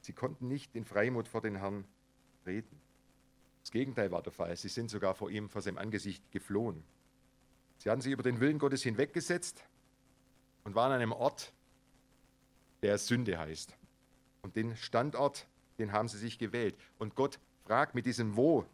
Sie 0.00 0.12
konnten 0.12 0.48
nicht 0.48 0.74
in 0.74 0.84
Freimut 0.84 1.28
vor 1.28 1.40
den 1.40 1.54
Herrn 1.54 1.84
treten. 2.42 2.80
Das 3.62 3.70
Gegenteil 3.70 4.10
war 4.10 4.22
der 4.22 4.32
Fall. 4.32 4.56
Sie 4.56 4.70
sind 4.70 4.90
sogar 4.90 5.14
vor 5.14 5.30
ihm, 5.30 5.48
vor 5.48 5.62
seinem 5.62 5.78
Angesicht 5.78 6.28
geflohen. 6.32 6.82
Sie 7.78 7.88
hatten 7.90 8.00
sich 8.00 8.12
über 8.12 8.24
den 8.24 8.40
Willen 8.40 8.58
Gottes 8.58 8.82
hinweggesetzt 8.82 9.62
und 10.64 10.74
waren 10.74 10.90
an 10.90 11.00
einem 11.00 11.12
Ort, 11.12 11.52
der 12.82 12.98
Sünde 12.98 13.38
heißt. 13.38 13.78
Und 14.42 14.56
den 14.56 14.74
Standort, 14.74 15.46
den 15.78 15.92
haben 15.92 16.08
sie 16.08 16.18
sich 16.18 16.40
gewählt. 16.40 16.76
Und 16.98 17.14
Gott 17.14 17.38
fragt 17.66 17.94
mit 17.94 18.06
diesem 18.06 18.36
Wo, 18.36 18.64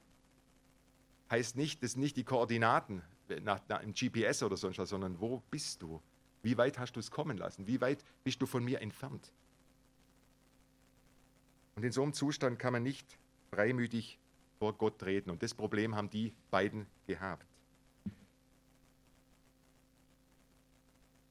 heißt 1.31 1.57
nicht, 1.57 1.83
das 1.83 1.92
sind 1.92 2.02
nicht 2.02 2.16
die 2.16 2.24
Koordinaten 2.24 3.02
nach, 3.40 3.61
nach 3.68 3.83
im 3.83 3.94
GPS 3.94 4.42
oder 4.42 4.57
sonst 4.57 4.78
was, 4.78 4.90
sondern 4.90 5.18
wo 5.18 5.42
bist 5.50 5.81
du? 5.81 6.00
Wie 6.42 6.59
weit 6.59 6.78
hast 6.78 6.92
du 6.92 7.00
es 7.00 7.11
kommen 7.11 7.38
lassen? 7.38 7.66
Wie 7.66 7.81
weit 7.81 8.05
bist 8.22 8.42
du 8.42 8.46
von 8.46 8.62
mir 8.62 8.81
entfernt? 8.81 9.33
Und 11.74 11.85
in 11.85 11.92
so 11.92 12.02
einem 12.02 12.12
Zustand 12.12 12.59
kann 12.59 12.74
man 12.74 12.83
nicht 12.83 13.18
freimütig 13.50 14.18
vor 14.59 14.74
Gott 14.74 14.98
treten. 14.98 15.31
Und 15.31 15.42
das 15.42 15.55
Problem 15.55 15.96
haben 15.96 16.11
die 16.11 16.35
beiden 16.50 16.87
gehabt. 17.07 17.46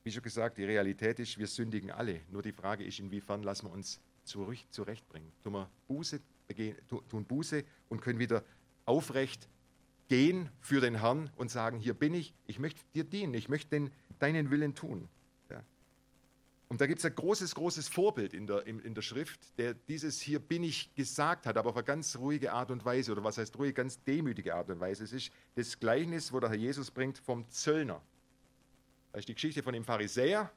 Wie 0.04 0.12
schon 0.12 0.24
gesagt, 0.24 0.58
die 0.58 0.66
Realität 0.66 1.20
ist, 1.20 1.38
wir 1.38 1.46
sündigen 1.46 1.92
alle. 1.92 2.22
Nur 2.32 2.42
die 2.42 2.54
Frage 2.54 2.84
ist, 2.84 2.98
inwiefern 2.98 3.44
lassen 3.44 3.68
wir 3.68 3.72
uns 3.72 4.02
zurechtbringen. 4.24 5.32
Tun 5.44 5.54
wir 5.54 5.70
Buße, 5.88 6.20
tun 7.10 7.26
Buße 7.26 7.64
und 7.90 8.02
können 8.02 8.20
wieder 8.20 8.44
aufrecht 8.86 9.48
gehen 10.12 10.50
für 10.60 10.82
den 10.82 11.00
Herrn 11.00 11.32
und 11.38 11.50
sagen, 11.50 11.80
hier 11.80 11.94
bin 11.94 12.14
ich, 12.14 12.34
ich 12.46 12.60
möchte 12.60 12.82
dir 12.94 13.06
dienen, 13.06 13.34
ich 13.34 13.48
möchte 13.48 13.70
den, 13.70 13.92
deinen 14.20 14.52
Willen 14.52 14.76
tun. 14.76 15.08
Ja. 15.50 15.64
Und 16.68 16.82
da 16.82 16.86
gibt 16.88 17.00
es 17.00 17.06
ein 17.06 17.16
großes, 17.16 17.56
großes 17.56 17.88
Vorbild 17.88 18.34
in 18.34 18.46
der, 18.46 18.68
in, 18.68 18.80
in, 18.80 18.94
der 18.94 19.04
Schrift, 19.04 19.58
der 19.58 19.74
dieses 19.74 20.20
hier 20.20 20.40
bin 20.40 20.64
ich 20.64 20.94
gesagt 20.96 21.46
hat, 21.46 21.56
aber 21.56 21.70
auf 21.70 21.78
eine 21.78 21.86
ganz 21.86 22.18
ruhige 22.18 22.52
Art 22.52 22.72
und 22.72 22.84
Weise, 22.84 23.14
oder 23.14 23.24
was 23.24 23.38
heißt 23.38 23.58
ruhig, 23.58 23.74
ganz 23.74 24.04
demütige 24.04 24.54
Art 24.54 24.70
und 24.70 24.82
Weise. 24.82 25.06
Es 25.06 25.14
ist 25.14 25.32
das 25.56 25.80
Gleichnis, 25.80 26.34
wo 26.34 26.42
der 26.42 26.50
Herr 26.50 26.58
Jesus 26.58 26.92
bringt 26.92 27.18
vom 27.18 27.48
Zöllner. 27.50 28.02
Das 29.14 29.22
ist 29.22 29.30
die 29.30 29.36
Geschichte 29.36 29.64
von 29.64 29.74
dem 29.74 29.86
Pharisäer, 29.86 30.52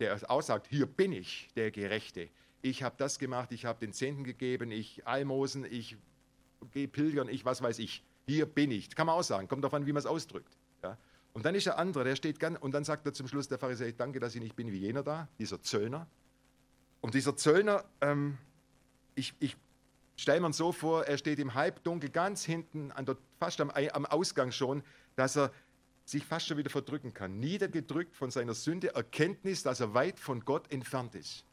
der 0.00 0.18
aussagt, 0.30 0.66
hier 0.68 0.84
bin 0.84 1.12
ich, 1.12 1.48
der 1.56 1.70
Gerechte 1.70 2.28
ich 2.62 2.82
habe 2.82 2.94
das 2.96 3.18
gemacht, 3.18 3.52
ich 3.52 3.64
habe 3.64 3.78
den 3.80 3.92
Zehnten 3.92 4.24
gegeben, 4.24 4.70
ich 4.70 5.06
Almosen, 5.06 5.64
ich 5.64 5.96
gehe 6.70 6.88
pilgern, 6.88 7.28
ich 7.28 7.44
was 7.44 7.60
weiß 7.60 7.80
ich. 7.80 8.04
Hier 8.26 8.46
bin 8.46 8.70
ich. 8.70 8.94
Kann 8.94 9.06
man 9.06 9.16
auch 9.16 9.24
sagen, 9.24 9.48
kommt 9.48 9.64
darauf 9.64 9.74
an, 9.74 9.84
wie 9.84 9.92
man 9.92 9.98
es 9.98 10.06
ausdrückt. 10.06 10.56
Ja? 10.82 10.96
Und 11.32 11.44
dann 11.44 11.54
ist 11.56 11.66
der 11.66 11.78
andere, 11.78 12.04
der 12.04 12.14
steht 12.14 12.38
ganz, 12.38 12.58
und 12.60 12.72
dann 12.72 12.84
sagt 12.84 13.04
er 13.04 13.12
zum 13.12 13.26
Schluss, 13.26 13.48
der 13.48 13.58
Pharisäer, 13.58 13.88
ich 13.88 13.96
danke, 13.96 14.20
dass 14.20 14.34
ich 14.34 14.40
nicht 14.40 14.54
bin 14.54 14.70
wie 14.70 14.78
jener 14.78 15.02
da, 15.02 15.28
dieser 15.38 15.60
Zöllner. 15.60 16.06
Und 17.00 17.14
dieser 17.14 17.36
Zöllner, 17.36 17.84
ähm, 18.00 18.38
ich, 19.16 19.34
ich 19.40 19.56
stelle 20.16 20.40
mir 20.40 20.52
so 20.52 20.70
vor, 20.70 21.04
er 21.04 21.18
steht 21.18 21.40
im 21.40 21.54
Halbdunkel 21.54 22.10
ganz 22.10 22.44
hinten, 22.44 22.92
der, 22.96 23.16
fast 23.40 23.60
am, 23.60 23.70
am 23.70 24.06
Ausgang 24.06 24.52
schon, 24.52 24.84
dass 25.16 25.36
er 25.36 25.52
sich 26.04 26.24
fast 26.24 26.46
schon 26.46 26.58
wieder 26.58 26.70
verdrücken 26.70 27.12
kann. 27.12 27.40
Niedergedrückt 27.40 28.14
von 28.14 28.30
seiner 28.30 28.54
Sünde, 28.54 28.94
Erkenntnis, 28.94 29.64
dass 29.64 29.80
er 29.80 29.94
weit 29.94 30.20
von 30.20 30.44
Gott 30.44 30.70
entfernt 30.70 31.14
ist. 31.16 31.44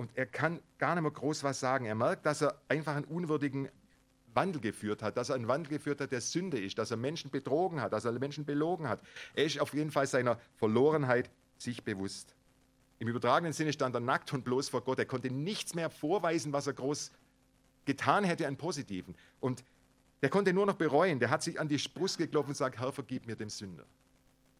Und 0.00 0.16
er 0.16 0.24
kann 0.24 0.62
gar 0.78 0.94
nicht 0.94 1.02
mehr 1.02 1.10
groß 1.10 1.44
was 1.44 1.60
sagen. 1.60 1.84
Er 1.84 1.94
merkt, 1.94 2.24
dass 2.24 2.40
er 2.40 2.58
einfach 2.68 2.96
einen 2.96 3.04
unwürdigen 3.04 3.68
Wandel 4.32 4.62
geführt 4.62 5.02
hat, 5.02 5.18
dass 5.18 5.28
er 5.28 5.34
einen 5.34 5.46
Wandel 5.46 5.68
geführt 5.68 6.00
hat, 6.00 6.10
der 6.10 6.22
Sünde 6.22 6.58
ist, 6.58 6.78
dass 6.78 6.90
er 6.90 6.96
Menschen 6.96 7.30
betrogen 7.30 7.82
hat, 7.82 7.92
dass 7.92 8.06
er 8.06 8.12
Menschen 8.12 8.46
belogen 8.46 8.88
hat. 8.88 9.02
Er 9.34 9.44
ist 9.44 9.60
auf 9.60 9.74
jeden 9.74 9.90
Fall 9.90 10.06
seiner 10.06 10.40
Verlorenheit 10.56 11.30
sich 11.58 11.84
bewusst. 11.84 12.34
Im 12.98 13.08
übertragenen 13.08 13.52
Sinne 13.52 13.74
stand 13.74 13.94
er 13.94 14.00
nackt 14.00 14.32
und 14.32 14.42
bloß 14.42 14.70
vor 14.70 14.80
Gott. 14.80 14.98
Er 14.98 15.04
konnte 15.04 15.30
nichts 15.30 15.74
mehr 15.74 15.90
vorweisen, 15.90 16.54
was 16.54 16.66
er 16.66 16.72
groß 16.72 17.10
getan 17.84 18.24
hätte 18.24 18.48
an 18.48 18.56
Positiven. 18.56 19.14
Und 19.38 19.62
der 20.22 20.30
konnte 20.30 20.54
nur 20.54 20.64
noch 20.64 20.76
bereuen. 20.76 21.20
Der 21.20 21.28
hat 21.28 21.42
sich 21.42 21.60
an 21.60 21.68
die 21.68 21.76
Brust 21.76 22.16
geklopft 22.16 22.48
und 22.48 22.54
sagt, 22.54 22.80
Herr, 22.80 22.90
vergib 22.90 23.26
mir 23.26 23.36
dem 23.36 23.50
Sünder. 23.50 23.84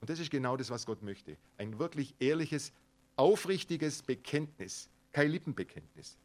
Und 0.02 0.10
das 0.10 0.18
ist 0.18 0.30
genau 0.30 0.58
das, 0.58 0.68
was 0.68 0.84
Gott 0.84 1.00
möchte. 1.00 1.38
Ein 1.56 1.78
wirklich 1.78 2.14
ehrliches, 2.18 2.74
aufrichtiges 3.16 4.02
Bekenntnis 4.02 4.90
kein 5.12 5.30
Lippenbekenntnis. 5.30 6.18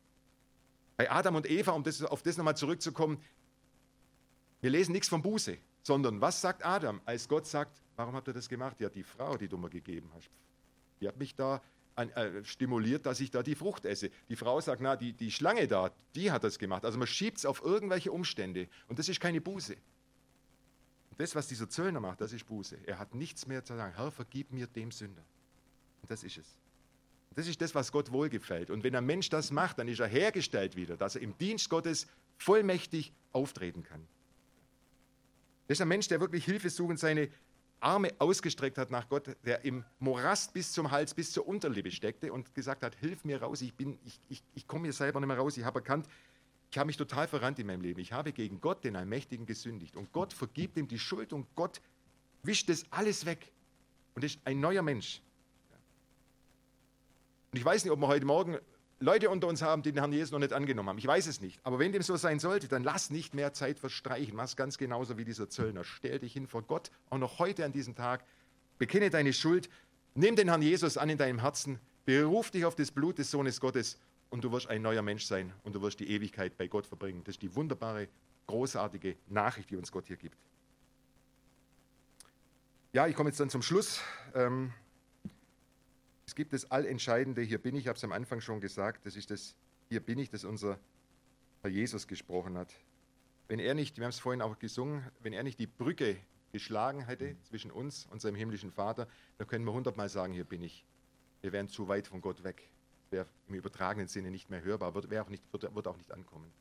Bei 0.98 1.12
Adam 1.12 1.36
und 1.36 1.50
Eva, 1.50 1.72
um 1.72 1.84
das, 1.84 2.02
auf 2.04 2.24
das 2.24 2.38
nochmal 2.38 2.56
zurückzukommen, 2.56 3.22
wir 4.62 4.70
lesen 4.70 4.94
nichts 4.94 5.10
von 5.10 5.22
Buße, 5.22 5.58
sondern 5.84 6.22
was 6.22 6.42
sagt 6.42 6.66
Adam, 6.66 7.02
als 7.06 7.28
Gott 7.28 7.46
sagt, 7.46 7.84
warum 7.96 8.16
habt 8.16 8.28
ihr 8.28 8.34
das 8.34 8.50
gemacht? 8.50 8.80
Ja, 8.80 8.90
die 8.90 9.04
Frau, 9.04 9.38
die 9.38 9.48
du 9.48 9.58
mir 9.58 9.70
gegeben 9.70 10.10
hast, 10.16 10.30
die 11.00 11.08
hat 11.08 11.18
mich 11.18 11.36
da 11.36 11.62
an, 11.96 12.10
äh, 12.12 12.44
stimuliert, 12.44 13.06
dass 13.06 13.20
ich 13.20 13.32
da 13.32 13.44
die 13.44 13.56
Frucht 13.56 13.86
esse. 13.86 14.10
Die 14.30 14.36
Frau 14.36 14.60
sagt, 14.60 14.82
na, 14.82 14.96
die, 14.96 15.14
die 15.14 15.32
Schlange 15.32 15.68
da, 15.68 15.92
die 16.16 16.32
hat 16.32 16.44
das 16.44 16.60
gemacht. 16.60 16.86
Also 16.86 16.98
man 16.98 17.08
schiebt 17.08 17.38
es 17.38 17.46
auf 17.46 17.64
irgendwelche 17.64 18.12
Umstände 18.12 18.68
und 18.88 19.00
das 19.00 19.10
ist 19.10 19.20
keine 19.20 19.42
Buße. 19.42 19.76
das, 21.18 21.36
was 21.36 21.48
dieser 21.48 21.70
Zöllner 21.70 22.00
macht, 22.00 22.20
das 22.20 22.34
ist 22.34 22.46
Buße. 22.46 22.78
Er 22.86 23.00
hat 23.00 23.16
nichts 23.16 23.48
mehr 23.48 23.64
zu 23.64 23.76
sagen, 23.76 23.96
Herr, 23.96 24.12
vergib 24.12 24.52
mir 24.52 24.68
dem 24.68 24.92
Sünder. 24.92 25.24
Und 26.02 26.12
das 26.12 26.24
ist 26.24 26.38
es. 26.38 26.60
Das 27.36 27.48
ist 27.48 27.62
das, 27.62 27.76
was 27.76 27.92
Gott 27.92 28.12
wohlgefällt. 28.12 28.70
Und 28.70 28.84
wenn 28.84 28.96
ein 28.96 29.06
Mensch 29.06 29.30
das 29.30 29.52
macht, 29.52 29.78
dann 29.80 29.88
ist 29.88 30.00
er 30.00 30.08
hergestellt 30.08 30.76
wieder, 30.76 30.96
dass 30.98 31.16
er 31.16 31.22
im 31.22 31.38
Dienst 31.38 31.70
Gottes 31.70 32.08
vollmächtig 32.38 33.14
auftreten 33.34 33.84
kann. 33.84 34.08
Das 35.68 35.78
ist 35.78 35.82
ein 35.82 35.88
Mensch, 35.88 36.08
der 36.08 36.20
wirklich 36.20 36.46
hilfesuchend 36.46 37.00
seine 37.00 37.30
Arme 37.82 38.14
ausgestreckt 38.20 38.78
hat 38.78 38.90
nach 38.90 39.10
Gott, 39.10 39.36
der 39.46 39.66
im 39.66 39.84
Morast 40.00 40.54
bis 40.54 40.72
zum 40.72 40.92
Hals, 40.92 41.14
bis 41.14 41.32
zur 41.32 41.48
Unterlippe 41.48 41.92
steckte 41.92 42.32
und 42.32 42.56
gesagt 42.56 42.84
hat, 42.84 42.96
hilf 42.96 43.26
mir 43.26 43.42
raus, 43.42 43.62
ich, 43.62 43.74
ich, 43.80 44.20
ich, 44.30 44.44
ich 44.54 44.68
komme 44.68 44.86
hier 44.86 44.94
selber 44.94 45.20
nicht 45.20 45.28
mehr 45.28 45.38
raus, 45.38 45.58
ich 45.58 45.66
habe 45.66 45.80
erkannt, 45.80 46.08
ich 46.72 46.78
habe 46.78 46.88
mich 46.88 46.98
total 46.98 47.28
verrannt 47.28 47.60
in 47.60 47.68
meinem 47.68 47.82
Leben. 47.82 48.00
Ich 48.00 48.12
habe 48.12 48.32
gegen 48.32 48.60
Gott, 48.60 48.84
den 48.84 48.96
Allmächtigen, 48.96 49.46
gesündigt. 49.46 49.96
Und 49.96 50.12
Gott 50.12 50.34
vergibt 50.34 50.78
ihm 50.78 50.88
die 50.88 51.00
Schuld 51.00 51.32
und 51.32 51.48
Gott 51.56 51.82
wischt 52.44 52.70
das 52.70 52.86
alles 52.92 53.26
weg. 53.26 53.52
Und 54.14 54.24
ist 54.24 54.40
ein 54.46 54.60
neuer 54.60 54.82
Mensch. 54.82 55.22
Und 57.56 57.60
ich 57.60 57.64
weiß 57.64 57.86
nicht, 57.86 57.94
ob 57.94 58.02
wir 58.02 58.08
heute 58.10 58.26
Morgen 58.26 58.58
Leute 59.00 59.30
unter 59.30 59.48
uns 59.48 59.62
haben, 59.62 59.82
die 59.82 59.94
den 59.94 60.00
Herrn 60.00 60.12
Jesus 60.12 60.32
noch 60.32 60.40
nicht 60.40 60.52
angenommen 60.52 60.90
haben. 60.90 60.98
Ich 60.98 61.08
weiß 61.08 61.26
es 61.28 61.40
nicht. 61.40 61.58
Aber 61.64 61.80
wenn 61.80 61.94
dem 61.94 62.02
so 62.02 62.18
sein 62.18 62.38
sollte, 62.38 62.68
dann 62.68 62.84
lass 62.84 63.12
nicht 63.12 63.34
mehr 63.34 63.54
Zeit 63.54 63.80
verstreichen. 63.80 64.36
Mach 64.36 64.54
ganz 64.58 64.78
genauso 64.78 65.18
wie 65.18 65.24
dieser 65.24 65.50
Zöllner. 65.50 65.86
Stell 65.86 66.20
dich 66.20 66.34
hin 66.34 66.48
vor 66.48 66.64
Gott, 66.64 66.92
auch 67.10 67.18
noch 67.18 67.40
heute 67.40 67.64
an 67.64 67.72
diesem 67.72 67.96
Tag. 67.96 68.26
Bekenne 68.78 69.10
deine 69.10 69.32
Schuld. 69.32 69.70
Nimm 70.16 70.36
den 70.36 70.50
Herrn 70.50 70.62
Jesus 70.62 70.98
an 70.98 71.10
in 71.10 71.18
deinem 71.18 71.40
Herzen. 71.40 71.80
Beruf 72.04 72.52
dich 72.52 72.66
auf 72.66 72.76
das 72.76 72.92
Blut 72.92 73.20
des 73.20 73.32
Sohnes 73.32 73.62
Gottes 73.62 74.02
und 74.32 74.44
du 74.44 74.52
wirst 74.52 74.68
ein 74.68 74.82
neuer 74.82 75.02
Mensch 75.02 75.24
sein 75.24 75.54
und 75.64 75.76
du 75.76 75.82
wirst 75.82 76.02
die 76.02 76.10
Ewigkeit 76.10 76.58
bei 76.58 76.68
Gott 76.68 76.88
verbringen. 76.88 77.22
Das 77.24 77.36
ist 77.36 77.42
die 77.42 77.56
wunderbare, 77.56 78.10
großartige 78.48 79.16
Nachricht, 79.28 79.70
die 79.70 79.78
uns 79.78 79.94
Gott 79.94 80.08
hier 80.08 80.18
gibt. 80.18 80.38
Ja, 82.92 83.08
ich 83.08 83.16
komme 83.16 83.30
jetzt 83.30 83.40
dann 83.40 83.50
zum 83.50 83.62
Schluss. 83.62 84.02
Ähm, 84.34 84.74
es 86.26 86.36
gibt 86.36 86.54
das 86.54 86.70
Allentscheidende, 86.72 87.42
hier 87.42 87.60
bin 87.60 87.76
ich, 87.76 87.82
ich 87.82 87.88
habe 87.88 87.98
es 87.98 88.04
am 88.04 88.12
Anfang 88.12 88.42
schon 88.42 88.60
gesagt, 88.60 89.06
das 89.06 89.16
ist 89.16 89.32
das, 89.32 89.56
hier 89.90 90.00
bin 90.00 90.18
ich, 90.20 90.30
das 90.30 90.44
unser 90.44 90.80
Herr 91.62 91.70
Jesus 91.70 92.08
gesprochen 92.08 92.58
hat. 92.58 92.74
Wenn 93.48 93.60
er 93.60 93.76
nicht, 93.76 93.98
wir 93.98 94.06
haben 94.06 94.10
es 94.10 94.20
vorhin 94.20 94.42
auch 94.42 94.58
gesungen, 94.58 95.06
wenn 95.22 95.34
er 95.34 95.44
nicht 95.44 95.60
die 95.60 95.68
Brücke 95.68 96.18
geschlagen 96.52 97.06
hätte 97.06 97.36
zwischen 97.44 97.70
uns 97.70 98.08
und 98.08 98.22
seinem 98.22 98.36
himmlischen 98.36 98.72
Vater, 98.72 99.08
dann 99.38 99.48
können 99.48 99.66
wir 99.66 99.74
hundertmal 99.74 100.10
sagen, 100.10 100.34
hier 100.34 100.46
bin 100.46 100.64
ich. 100.64 100.86
Wir 101.42 101.52
wären 101.52 101.68
zu 101.68 101.88
weit 101.88 102.08
von 102.08 102.22
Gott 102.22 102.44
weg. 102.44 102.70
Wäre 103.12 103.28
im 103.48 103.56
übertragenen 103.56 104.08
Sinne 104.08 104.32
nicht 104.32 104.50
mehr 104.50 104.64
hörbar, 104.64 104.96
wird, 104.96 105.14
auch 105.16 105.30
nicht, 105.30 105.44
wird, 105.52 105.76
wird 105.76 105.88
auch 105.88 105.98
nicht 105.98 106.12
ankommen. 106.12 106.52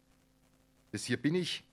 Das 0.93 1.05
hier 1.05 1.17
bin 1.17 1.35
ich, 1.35 1.65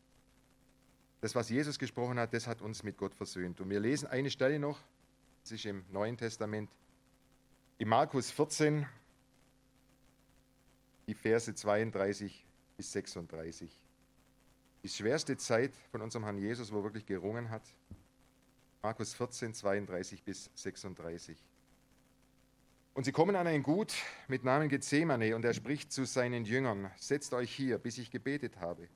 das, 1.19 1.35
was 1.35 1.49
Jesus 1.49 1.77
gesprochen 1.77 2.17
hat, 2.19 2.33
das 2.33 2.47
hat 2.47 2.61
uns 2.61 2.83
mit 2.83 2.97
Gott 2.97 3.13
versöhnt. 3.13 3.59
Und 3.59 3.69
wir 3.69 3.79
lesen 3.79 4.07
eine 4.07 4.29
Stelle 4.29 4.59
noch, 4.59 4.79
das 5.43 5.51
ist 5.51 5.65
im 5.65 5.83
Neuen 5.91 6.17
Testament, 6.17 6.69
in 7.81 7.87
Markus 7.87 8.29
14, 8.29 8.85
die 11.07 11.15
Verse 11.15 11.51
32 11.51 12.45
bis 12.77 12.91
36. 12.91 13.71
Die 14.83 14.87
schwerste 14.87 15.35
Zeit 15.35 15.73
von 15.89 16.03
unserem 16.03 16.25
Herrn 16.25 16.37
Jesus, 16.37 16.71
wo 16.71 16.77
er 16.77 16.83
wirklich 16.83 17.07
gerungen 17.07 17.49
hat. 17.49 17.63
Markus 18.83 19.15
14, 19.15 19.55
32 19.55 20.21
bis 20.21 20.51
36. 20.53 21.43
Und 22.93 23.05
sie 23.05 23.11
kommen 23.11 23.35
an 23.35 23.47
ein 23.47 23.63
Gut 23.63 23.95
mit 24.27 24.43
Namen 24.43 24.69
Gethsemane 24.69 25.35
und 25.35 25.43
er 25.43 25.55
spricht 25.55 25.91
zu 25.91 26.05
seinen 26.05 26.45
Jüngern, 26.45 26.91
setzt 26.97 27.33
euch 27.33 27.51
hier, 27.51 27.79
bis 27.79 27.97
ich 27.97 28.11
gebetet 28.11 28.59
habe. 28.59 28.89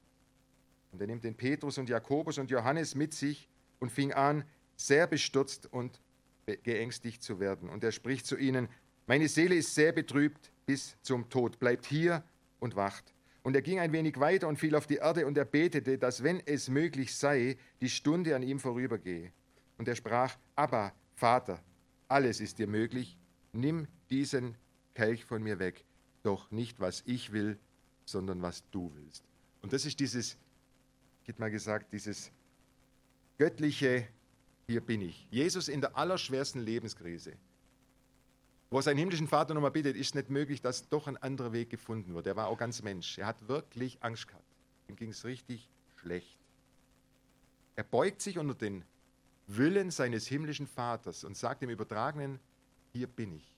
Und 0.91 1.01
er 1.01 1.07
nimmt 1.07 1.23
den 1.23 1.35
Petrus 1.35 1.79
und 1.79 1.89
Jakobus 1.89 2.37
und 2.37 2.51
Johannes 2.51 2.93
mit 2.93 3.15
sich 3.15 3.49
und 3.79 3.91
fing 3.91 4.13
an, 4.13 4.45
sehr 4.75 5.07
bestürzt 5.07 5.73
und 5.73 5.99
geängstigt 6.45 7.23
zu 7.23 7.39
werden. 7.39 7.69
Und 7.69 7.83
er 7.83 7.91
spricht 7.91 8.25
zu 8.25 8.37
ihnen, 8.37 8.67
meine 9.07 9.27
Seele 9.27 9.55
ist 9.55 9.73
sehr 9.73 9.91
betrübt 9.91 10.51
bis 10.65 10.97
zum 11.01 11.29
Tod, 11.29 11.59
bleibt 11.59 11.85
hier 11.85 12.23
und 12.59 12.75
wacht. 12.75 13.13
Und 13.43 13.55
er 13.55 13.61
ging 13.61 13.79
ein 13.79 13.91
wenig 13.91 14.19
weiter 14.19 14.47
und 14.47 14.57
fiel 14.57 14.75
auf 14.75 14.87
die 14.87 14.95
Erde 14.95 15.27
und 15.27 15.37
er 15.37 15.45
betete, 15.45 15.97
dass 15.97 16.23
wenn 16.23 16.41
es 16.45 16.67
möglich 16.67 17.15
sei, 17.15 17.57
die 17.81 17.89
Stunde 17.89 18.35
an 18.35 18.41
ihm 18.41 18.59
vorübergehe. 18.59 19.31
Und 19.77 19.87
er 19.87 19.95
sprach, 19.95 20.35
aber 20.55 20.93
Vater, 21.13 21.63
alles 22.07 22.39
ist 22.39 22.57
dir 22.57 22.67
möglich, 22.67 23.17
nimm 23.53 23.87
diesen 24.09 24.55
Kelch 24.95 25.25
von 25.25 25.43
mir 25.43 25.59
weg, 25.59 25.83
doch 26.23 26.49
nicht 26.49 26.79
was 26.79 27.03
ich 27.05 27.31
will, 27.31 27.59
sondern 28.05 28.41
was 28.41 28.63
du 28.71 28.91
willst. 28.95 29.23
Und 29.61 29.73
das 29.73 29.85
ist 29.85 29.99
dieses, 29.99 30.37
ich 31.21 31.27
hätte 31.27 31.41
mal 31.41 31.51
gesagt, 31.51 31.91
dieses 31.93 32.31
göttliche, 33.37 34.07
hier 34.67 34.81
bin 34.81 35.01
ich. 35.01 35.27
Jesus 35.29 35.67
in 35.67 35.81
der 35.81 35.97
allerschwersten 35.97 36.61
Lebenskrise, 36.61 37.33
wo 38.69 38.77
er 38.77 38.83
seinen 38.83 38.97
himmlischen 38.97 39.27
Vater 39.27 39.53
nochmal 39.53 39.71
bittet, 39.71 39.95
ist 39.95 40.15
nicht 40.15 40.29
möglich, 40.29 40.61
dass 40.61 40.89
doch 40.89 41.07
ein 41.07 41.17
anderer 41.17 41.53
Weg 41.53 41.69
gefunden 41.69 42.13
wird. 42.15 42.27
Er 42.27 42.35
war 42.35 42.47
auch 42.47 42.57
ganz 42.57 42.81
Mensch. 42.81 43.17
Er 43.17 43.27
hat 43.27 43.47
wirklich 43.47 44.01
Angst 44.01 44.27
gehabt. 44.27 44.43
Ihm 44.87 44.95
ging 44.95 45.11
es 45.11 45.23
richtig 45.23 45.69
schlecht. 45.95 46.37
Er 47.75 47.83
beugt 47.83 48.21
sich 48.21 48.37
unter 48.37 48.55
den 48.55 48.83
Willen 49.47 49.91
seines 49.91 50.27
himmlischen 50.27 50.67
Vaters 50.67 51.23
und 51.23 51.37
sagt 51.37 51.61
im 51.61 51.69
Übertragenen, 51.69 52.39
hier 52.93 53.07
bin 53.07 53.33
ich. 53.33 53.53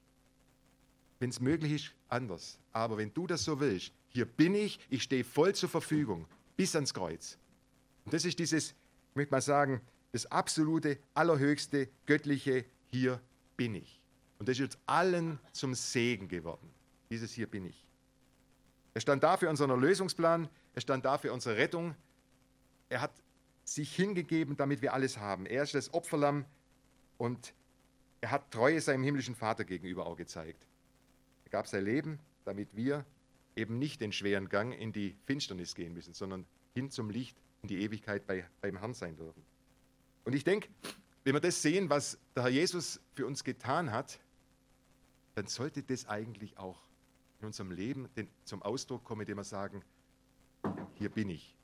Wenn 1.20 1.30
es 1.30 1.40
möglich 1.40 1.72
ist, 1.72 1.94
anders. 2.10 2.60
Aber 2.74 2.98
wenn 2.98 3.14
du 3.14 3.28
das 3.28 3.44
so 3.44 3.60
willst, 3.60 3.94
hier 4.10 4.26
bin 4.26 4.56
ich, 4.56 4.80
ich 4.90 5.04
stehe 5.04 5.24
voll 5.24 5.56
zur 5.56 5.70
Verfügung, 5.70 6.28
bis 6.56 6.76
ans 6.76 6.94
Kreuz. 6.94 7.38
Und 8.06 8.14
das 8.14 8.26
ist 8.26 8.38
dieses, 8.40 8.72
ich 8.72 9.16
möchte 9.16 9.32
mal 9.32 9.42
sagen, 9.42 9.82
das 10.18 10.32
absolute, 10.32 10.98
allerhöchste, 11.14 11.90
göttliche, 12.08 12.66
hier 12.88 13.22
bin 13.56 13.76
ich. 13.76 14.02
Und 14.40 14.50
das 14.50 14.58
ist 14.58 14.76
uns 14.76 14.84
allen 14.88 15.40
zum 15.52 15.76
Segen 15.76 16.28
geworden. 16.28 16.74
Dieses 17.12 17.34
hier 17.34 17.46
bin 17.46 17.66
ich. 17.66 17.86
Er 18.96 19.02
stand 19.02 19.22
da 19.22 19.38
für 19.38 19.48
unseren 19.48 19.80
Lösungsplan, 19.80 20.50
er 20.74 20.82
stand 20.82 21.06
da 21.06 21.20
für 21.20 21.32
unsere 21.32 21.58
Rettung. 21.58 21.96
Er 22.90 23.02
hat 23.02 23.12
sich 23.64 23.96
hingegeben, 23.96 24.58
damit 24.58 24.82
wir 24.82 24.94
alles 24.94 25.20
haben. 25.20 25.46
Er 25.46 25.62
ist 25.62 25.76
das 25.76 25.94
Opferlamm 25.94 26.46
und 27.20 27.54
er 28.22 28.32
hat 28.32 28.50
Treue 28.50 28.82
seinem 28.82 29.04
himmlischen 29.04 29.36
Vater 29.36 29.66
gegenüber 29.66 30.08
auch 30.08 30.18
gezeigt. 30.18 30.66
Er 31.46 31.52
gab 31.52 31.68
sein 31.68 31.86
Leben, 31.86 32.18
damit 32.44 32.76
wir 32.76 33.06
eben 33.56 33.78
nicht 33.78 34.02
den 34.02 34.12
schweren 34.12 34.50
Gang 34.50 34.74
in 34.74 34.92
die 34.92 35.16
Finsternis 35.26 35.76
gehen 35.76 35.94
müssen, 35.94 36.16
sondern 36.16 36.48
hin 36.74 36.90
zum 36.90 37.12
Licht 37.12 37.38
in 37.62 37.68
die 37.68 37.84
Ewigkeit 37.84 38.26
bei, 38.26 38.50
beim 38.62 38.78
Herrn 38.78 38.96
sein 38.96 39.16
dürfen. 39.16 39.44
Und 40.28 40.34
ich 40.34 40.44
denke, 40.44 40.68
wenn 41.24 41.36
wir 41.36 41.40
das 41.40 41.62
sehen, 41.62 41.90
was 41.90 42.20
der 42.36 42.44
Herr 42.44 42.50
Jesus 42.50 43.00
für 43.14 43.26
uns 43.26 43.46
getan 43.46 43.94
hat, 43.94 44.20
dann 45.36 45.48
sollte 45.48 45.82
das 45.84 46.06
eigentlich 46.10 46.58
auch 46.58 46.82
in 47.40 47.46
unserem 47.46 47.72
Leben 47.72 48.10
zum 48.44 48.62
Ausdruck 48.62 49.06
kommen, 49.06 49.22
indem 49.22 49.38
wir 49.38 49.46
sagen, 49.46 49.86
hier 50.96 51.08
bin 51.08 51.30
ich. 51.30 51.56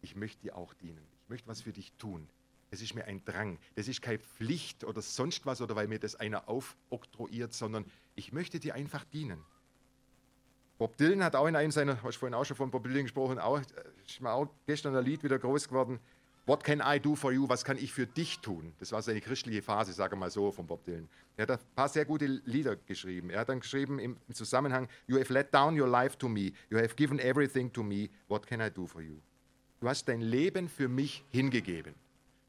Ich 0.00 0.16
möchte 0.16 0.42
dir 0.42 0.56
auch 0.56 0.74
dienen. 0.74 1.06
Ich 1.22 1.28
möchte 1.28 1.46
was 1.46 1.60
für 1.62 1.72
dich 1.72 1.92
tun. 1.92 2.28
Das 2.72 2.82
ist 2.82 2.92
mir 2.96 3.04
ein 3.04 3.24
Drang. 3.24 3.60
Das 3.76 3.86
ist 3.86 4.02
keine 4.02 4.18
Pflicht 4.18 4.82
oder 4.82 5.00
sonst 5.00 5.46
was 5.46 5.60
oder 5.60 5.76
weil 5.76 5.86
mir 5.86 6.00
das 6.00 6.16
einer 6.16 6.48
aufoktroyiert, 6.48 7.52
sondern 7.52 7.84
ich 8.16 8.32
möchte 8.32 8.58
dir 8.58 8.74
einfach 8.74 9.04
dienen. 9.04 9.44
Bob 10.76 10.96
Dylan 10.96 11.22
hat 11.22 11.36
auch 11.36 11.46
in 11.46 11.54
einem 11.54 11.70
seiner, 11.70 12.02
hast 12.02 12.16
vorhin 12.16 12.34
auch 12.34 12.44
schon 12.44 12.56
von 12.56 12.72
Bob 12.72 12.82
Dylan 12.82 13.04
gesprochen, 13.04 13.38
auch, 13.38 13.60
äh, 13.60 13.64
ist 14.04 14.20
mir 14.20 14.32
auch 14.32 14.48
gestern 14.66 14.96
ein 14.96 15.04
Lied 15.04 15.22
wieder 15.22 15.38
groß 15.38 15.68
geworden. 15.68 16.00
What 16.44 16.64
can 16.64 16.82
I 16.84 16.98
do 16.98 17.14
for 17.14 17.32
you? 17.32 17.48
Was 17.48 17.64
kann 17.64 17.78
ich 17.78 17.92
für 17.92 18.06
dich 18.06 18.40
tun? 18.40 18.72
Das 18.80 18.90
war 18.90 19.00
seine 19.00 19.20
christliche 19.20 19.62
Phase, 19.62 19.92
sage 19.92 20.16
mal 20.16 20.30
so, 20.30 20.50
von 20.50 20.66
Bob 20.66 20.84
Dylan. 20.84 21.08
Er 21.36 21.42
hat 21.42 21.52
ein 21.52 21.58
paar 21.76 21.88
sehr 21.88 22.04
gute 22.04 22.26
Lieder 22.26 22.74
geschrieben. 22.74 23.30
Er 23.30 23.40
hat 23.40 23.48
dann 23.48 23.60
geschrieben 23.60 24.00
im 24.00 24.16
Zusammenhang, 24.32 24.88
You 25.06 25.20
have 25.20 25.32
let 25.32 25.54
down 25.54 25.80
your 25.80 25.88
life 25.88 26.18
to 26.18 26.28
me. 26.28 26.52
You 26.68 26.78
have 26.78 26.96
given 26.96 27.20
everything 27.20 27.72
to 27.72 27.84
me. 27.84 28.08
What 28.26 28.46
can 28.46 28.60
I 28.60 28.70
do 28.70 28.86
for 28.86 29.00
you? 29.00 29.20
Du 29.80 29.88
hast 29.88 30.08
dein 30.08 30.20
Leben 30.20 30.68
für 30.68 30.88
mich 30.88 31.24
hingegeben. 31.30 31.94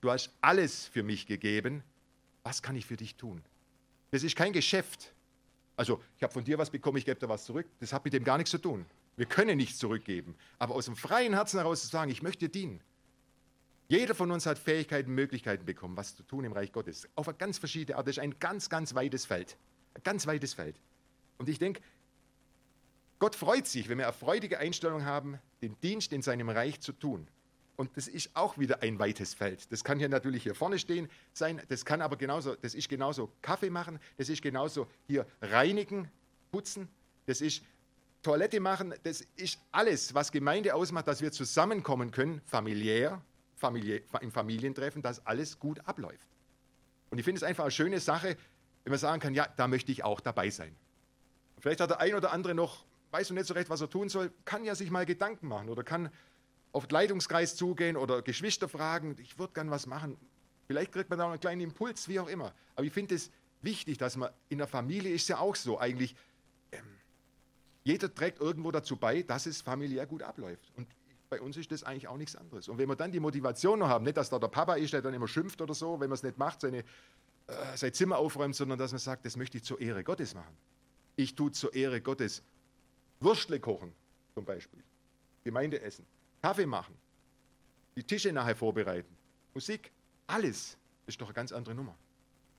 Du 0.01 0.09
hast 0.09 0.31
alles 0.41 0.87
für 0.87 1.03
mich 1.03 1.27
gegeben. 1.27 1.83
Was 2.43 2.61
kann 2.61 2.75
ich 2.75 2.85
für 2.85 2.97
dich 2.97 3.15
tun? 3.15 3.43
Das 4.11 4.23
ist 4.23 4.35
kein 4.35 4.53
Geschäft. 4.53 5.13
Also, 5.75 6.01
ich 6.17 6.23
habe 6.23 6.33
von 6.33 6.43
dir 6.43 6.57
was 6.57 6.69
bekommen, 6.69 6.97
ich 6.97 7.05
gebe 7.05 7.19
dir 7.19 7.29
was 7.29 7.45
zurück. 7.45 7.67
Das 7.79 7.93
hat 7.93 8.03
mit 8.03 8.13
dem 8.13 8.23
gar 8.23 8.37
nichts 8.37 8.51
zu 8.51 8.57
tun. 8.57 8.85
Wir 9.15 9.25
können 9.27 9.57
nichts 9.57 9.77
zurückgeben. 9.77 10.35
Aber 10.59 10.75
aus 10.75 10.85
dem 10.85 10.95
freien 10.95 11.33
Herzen 11.33 11.57
heraus 11.57 11.81
zu 11.81 11.87
sagen, 11.87 12.11
ich 12.11 12.21
möchte 12.21 12.47
dir 12.47 12.51
dienen. 12.51 12.81
Jeder 13.87 14.15
von 14.15 14.31
uns 14.31 14.45
hat 14.45 14.57
Fähigkeiten, 14.57 15.13
Möglichkeiten 15.13 15.65
bekommen, 15.65 15.97
was 15.97 16.15
zu 16.15 16.23
tun 16.23 16.45
im 16.45 16.53
Reich 16.53 16.71
Gottes. 16.71 17.07
Auf 17.15 17.27
eine 17.27 17.37
ganz 17.37 17.57
verschiedene 17.57 17.97
Art. 17.97 18.07
Das 18.07 18.17
ist 18.17 18.23
ein 18.23 18.39
ganz, 18.39 18.69
ganz 18.69 18.95
weites 18.95 19.25
Feld. 19.25 19.57
Ein 19.93 20.03
ganz 20.03 20.25
weites 20.25 20.53
Feld. 20.53 20.79
Und 21.37 21.49
ich 21.49 21.59
denke, 21.59 21.81
Gott 23.19 23.35
freut 23.35 23.67
sich, 23.67 23.89
wenn 23.89 23.97
wir 23.97 24.07
eine 24.07 24.13
freudige 24.13 24.59
Einstellung 24.59 25.05
haben, 25.05 25.39
den 25.61 25.79
Dienst 25.81 26.11
in 26.11 26.21
seinem 26.21 26.49
Reich 26.49 26.81
zu 26.81 26.91
tun. 26.91 27.27
Und 27.75 27.95
das 27.97 28.07
ist 28.07 28.35
auch 28.35 28.57
wieder 28.57 28.81
ein 28.81 28.99
weites 28.99 29.33
Feld. 29.33 29.71
Das 29.71 29.83
kann 29.83 29.97
hier 29.97 30.09
natürlich 30.09 30.43
hier 30.43 30.55
vorne 30.55 30.77
stehen 30.77 31.09
sein, 31.33 31.61
das 31.69 31.85
kann 31.85 32.01
aber 32.01 32.17
genauso, 32.17 32.55
das 32.55 32.75
ist 32.75 32.87
genauso 32.87 33.31
Kaffee 33.41 33.69
machen, 33.69 33.99
das 34.17 34.29
ist 34.29 34.41
genauso 34.41 34.87
hier 35.07 35.25
reinigen, 35.41 36.09
putzen, 36.51 36.87
das 37.25 37.41
ist 37.41 37.63
Toilette 38.21 38.59
machen, 38.59 38.93
das 39.03 39.25
ist 39.35 39.59
alles, 39.71 40.13
was 40.13 40.31
Gemeinde 40.31 40.75
ausmacht, 40.75 41.07
dass 41.07 41.21
wir 41.21 41.31
zusammenkommen 41.31 42.11
können, 42.11 42.41
familiär, 42.45 43.21
Familie, 43.63 44.03
im 44.19 44.31
Familientreffen, 44.31 45.01
dass 45.01 45.25
alles 45.25 45.57
gut 45.57 45.79
abläuft. 45.87 46.27
Und 47.09 47.17
ich 47.17 47.23
finde 47.23 47.37
es 47.37 47.43
einfach 47.43 47.63
eine 47.63 47.71
schöne 47.71 47.99
Sache, 47.99 48.35
wenn 48.83 48.91
man 48.91 48.99
sagen 48.99 49.21
kann, 49.21 49.33
ja, 49.33 49.47
da 49.55 49.69
möchte 49.69 49.91
ich 49.91 50.03
auch 50.03 50.19
dabei 50.19 50.49
sein. 50.49 50.75
Vielleicht 51.59 51.79
hat 51.79 51.89
der 51.89 52.01
ein 52.01 52.13
oder 52.13 52.33
andere 52.33 52.53
noch, 52.53 52.83
weiß 53.11 53.29
noch 53.29 53.35
nicht 53.35 53.47
so 53.47 53.53
recht, 53.53 53.69
was 53.69 53.79
er 53.79 53.89
tun 53.89 54.09
soll, 54.09 54.33
kann 54.43 54.65
ja 54.65 54.75
sich 54.75 54.91
mal 54.91 55.05
Gedanken 55.05 55.47
machen 55.47 55.69
oder 55.69 55.83
kann 55.83 56.09
auf 56.73 56.87
den 56.87 56.93
Leitungskreis 56.95 57.55
zugehen 57.55 57.95
oder 57.95 58.21
Geschwister 58.21 58.67
fragen, 58.67 59.15
ich 59.19 59.39
würde 59.39 59.53
gern 59.53 59.71
was 59.71 59.85
machen. 59.85 60.17
Vielleicht 60.67 60.91
kriegt 60.91 61.09
man 61.09 61.19
da 61.19 61.29
einen 61.29 61.39
kleinen 61.39 61.61
Impuls, 61.61 62.09
wie 62.09 62.19
auch 62.19 62.27
immer. 62.27 62.53
Aber 62.75 62.85
ich 62.85 62.91
finde 62.91 63.15
es 63.15 63.31
wichtig, 63.61 63.97
dass 63.97 64.17
man 64.17 64.29
in 64.49 64.57
der 64.57 64.67
Familie 64.67 65.13
ist 65.13 65.29
ja 65.29 65.37
auch 65.37 65.55
so 65.55 65.79
eigentlich. 65.79 66.15
Ähm, 66.71 66.81
jeder 67.83 68.13
trägt 68.13 68.39
irgendwo 68.39 68.71
dazu 68.71 68.97
bei, 68.97 69.23
dass 69.23 69.45
es 69.45 69.61
familiär 69.61 70.05
gut 70.05 70.23
abläuft. 70.23 70.71
Und 70.75 70.87
bei 71.33 71.41
uns 71.41 71.57
ist 71.57 71.71
das 71.71 71.83
eigentlich 71.83 72.07
auch 72.07 72.17
nichts 72.17 72.35
anderes. 72.35 72.67
Und 72.69 72.77
wenn 72.77 72.87
wir 72.87 72.95
dann 72.95 73.11
die 73.11 73.19
Motivation 73.19 73.79
noch 73.79 73.87
haben, 73.87 74.05
nicht, 74.05 74.17
dass 74.17 74.29
da 74.29 74.37
der 74.37 74.49
Papa 74.49 74.75
ist, 74.75 74.93
der 74.93 75.01
dann 75.01 75.15
immer 75.15 75.27
schimpft 75.27 75.61
oder 75.61 75.73
so, 75.73 75.99
wenn 75.99 76.07
man 76.07 76.13
es 76.13 76.21
nicht 76.21 76.37
macht, 76.37 76.61
seine, 76.61 76.83
äh, 77.47 77.75
sein 77.75 77.91
Zimmer 77.91 78.19
aufräumt, 78.19 78.55
sondern 78.55 78.77
dass 78.77 78.91
man 78.91 78.99
sagt, 78.99 79.25
das 79.25 79.35
möchte 79.35 79.57
ich 79.57 79.63
zur 79.63 79.81
Ehre 79.81 80.03
Gottes 80.03 80.35
machen. 80.35 80.55
Ich 81.15 81.33
tue 81.33 81.51
zur 81.51 81.73
Ehre 81.73 82.01
Gottes 82.01 82.43
Würstle 83.19 83.59
kochen, 83.59 83.93
zum 84.35 84.45
Beispiel, 84.45 84.83
Gemeindeessen. 85.43 86.05
Kaffee 86.43 86.67
machen, 86.67 86.95
die 87.95 88.03
Tische 88.03 88.31
nachher 88.31 88.55
vorbereiten, 88.55 89.17
Musik, 89.55 89.91
alles 90.27 90.77
ist 91.07 91.19
doch 91.19 91.27
eine 91.27 91.33
ganz 91.33 91.51
andere 91.51 91.73
Nummer. 91.73 91.97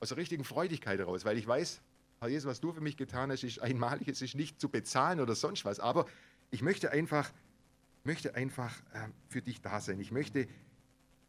Aus 0.01 0.09
der 0.09 0.17
richtigen 0.17 0.43
Freudigkeit 0.43 0.99
heraus, 0.99 1.23
weil 1.23 1.37
ich 1.37 1.47
weiß, 1.47 1.81
Herr 2.19 2.27
Jesus, 2.27 2.49
was 2.49 2.59
du 2.59 2.73
für 2.73 2.81
mich 2.81 2.97
getan 2.97 3.31
hast, 3.31 3.45
ist 3.45 3.59
einmalig, 3.61 4.09
es 4.09 4.21
ist 4.21 4.35
nicht 4.35 4.59
zu 4.59 4.67
bezahlen 4.67 5.21
oder 5.21 5.33
sonst 5.33 5.63
was, 5.63 5.79
aber 5.79 6.07
ich 6.51 6.61
möchte 6.61 6.91
einfach, 6.91 7.31
möchte 8.05 8.35
einfach 8.35 8.73
äh, 8.93 9.07
für 9.29 9.41
dich 9.41 9.61
da 9.61 9.79
sein. 9.79 9.99
Ich 9.99 10.11
möchte, 10.11 10.47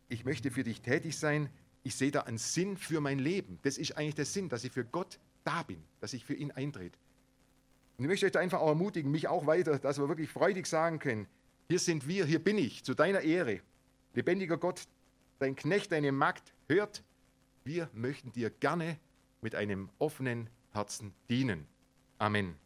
ich 0.09 0.25
möchte 0.25 0.51
für 0.51 0.65
dich 0.65 0.81
tätig 0.83 1.17
sein. 1.19 1.49
ich 1.83 1.95
sehe 1.95 2.11
da 2.11 2.23
einen 2.23 2.39
Sinn 2.39 2.77
für 2.77 3.01
mein 3.01 3.21
Leben. 3.21 3.61
Das 3.63 3.79
ist 3.79 3.97
eigentlich 3.97 4.17
der 4.17 4.25
Sinn, 4.25 4.49
dass 4.49 4.65
ich 4.65 4.73
für 4.73 4.85
Gott 4.85 5.21
da 5.45 5.63
bin, 5.63 5.83
dass 6.01 6.13
ich 6.13 6.25
für 6.25 6.35
ihn 6.35 6.51
eintrete. 6.51 6.99
Und 7.97 8.05
ich 8.05 8.09
möchte 8.09 8.27
euch 8.27 8.33
da 8.33 8.41
einfach 8.41 8.61
auch 8.61 8.69
ermutigen, 8.69 9.11
mich 9.11 9.29
auch 9.29 9.47
weiter, 9.47 9.79
dass 9.79 9.99
wir 9.99 10.09
wirklich 10.09 10.29
freudig 10.29 10.67
sagen 10.67 10.99
können, 10.99 11.27
hier 11.69 11.79
sind 11.79 12.07
wir, 12.07 12.27
hier 12.27 12.43
bin 12.43 12.59
ich, 12.59 12.85
zu 12.85 12.95
deiner 12.95 13.21
Ehre. 13.21 13.61
Lebendiger 14.15 14.57
Gott, 14.57 14.87
dein 15.39 15.57
Knecht, 15.57 15.93
deine 15.93 16.13
Magd, 16.13 16.53
hört, 16.69 17.03
wir 17.65 17.89
möchten 17.93 18.33
dir 18.33 18.51
gerne 18.51 18.99
mit 19.41 19.55
einem 19.55 19.89
offenen 19.99 20.49
Herzen 20.73 21.13
dienen. 21.29 21.67
Amen. 22.19 22.66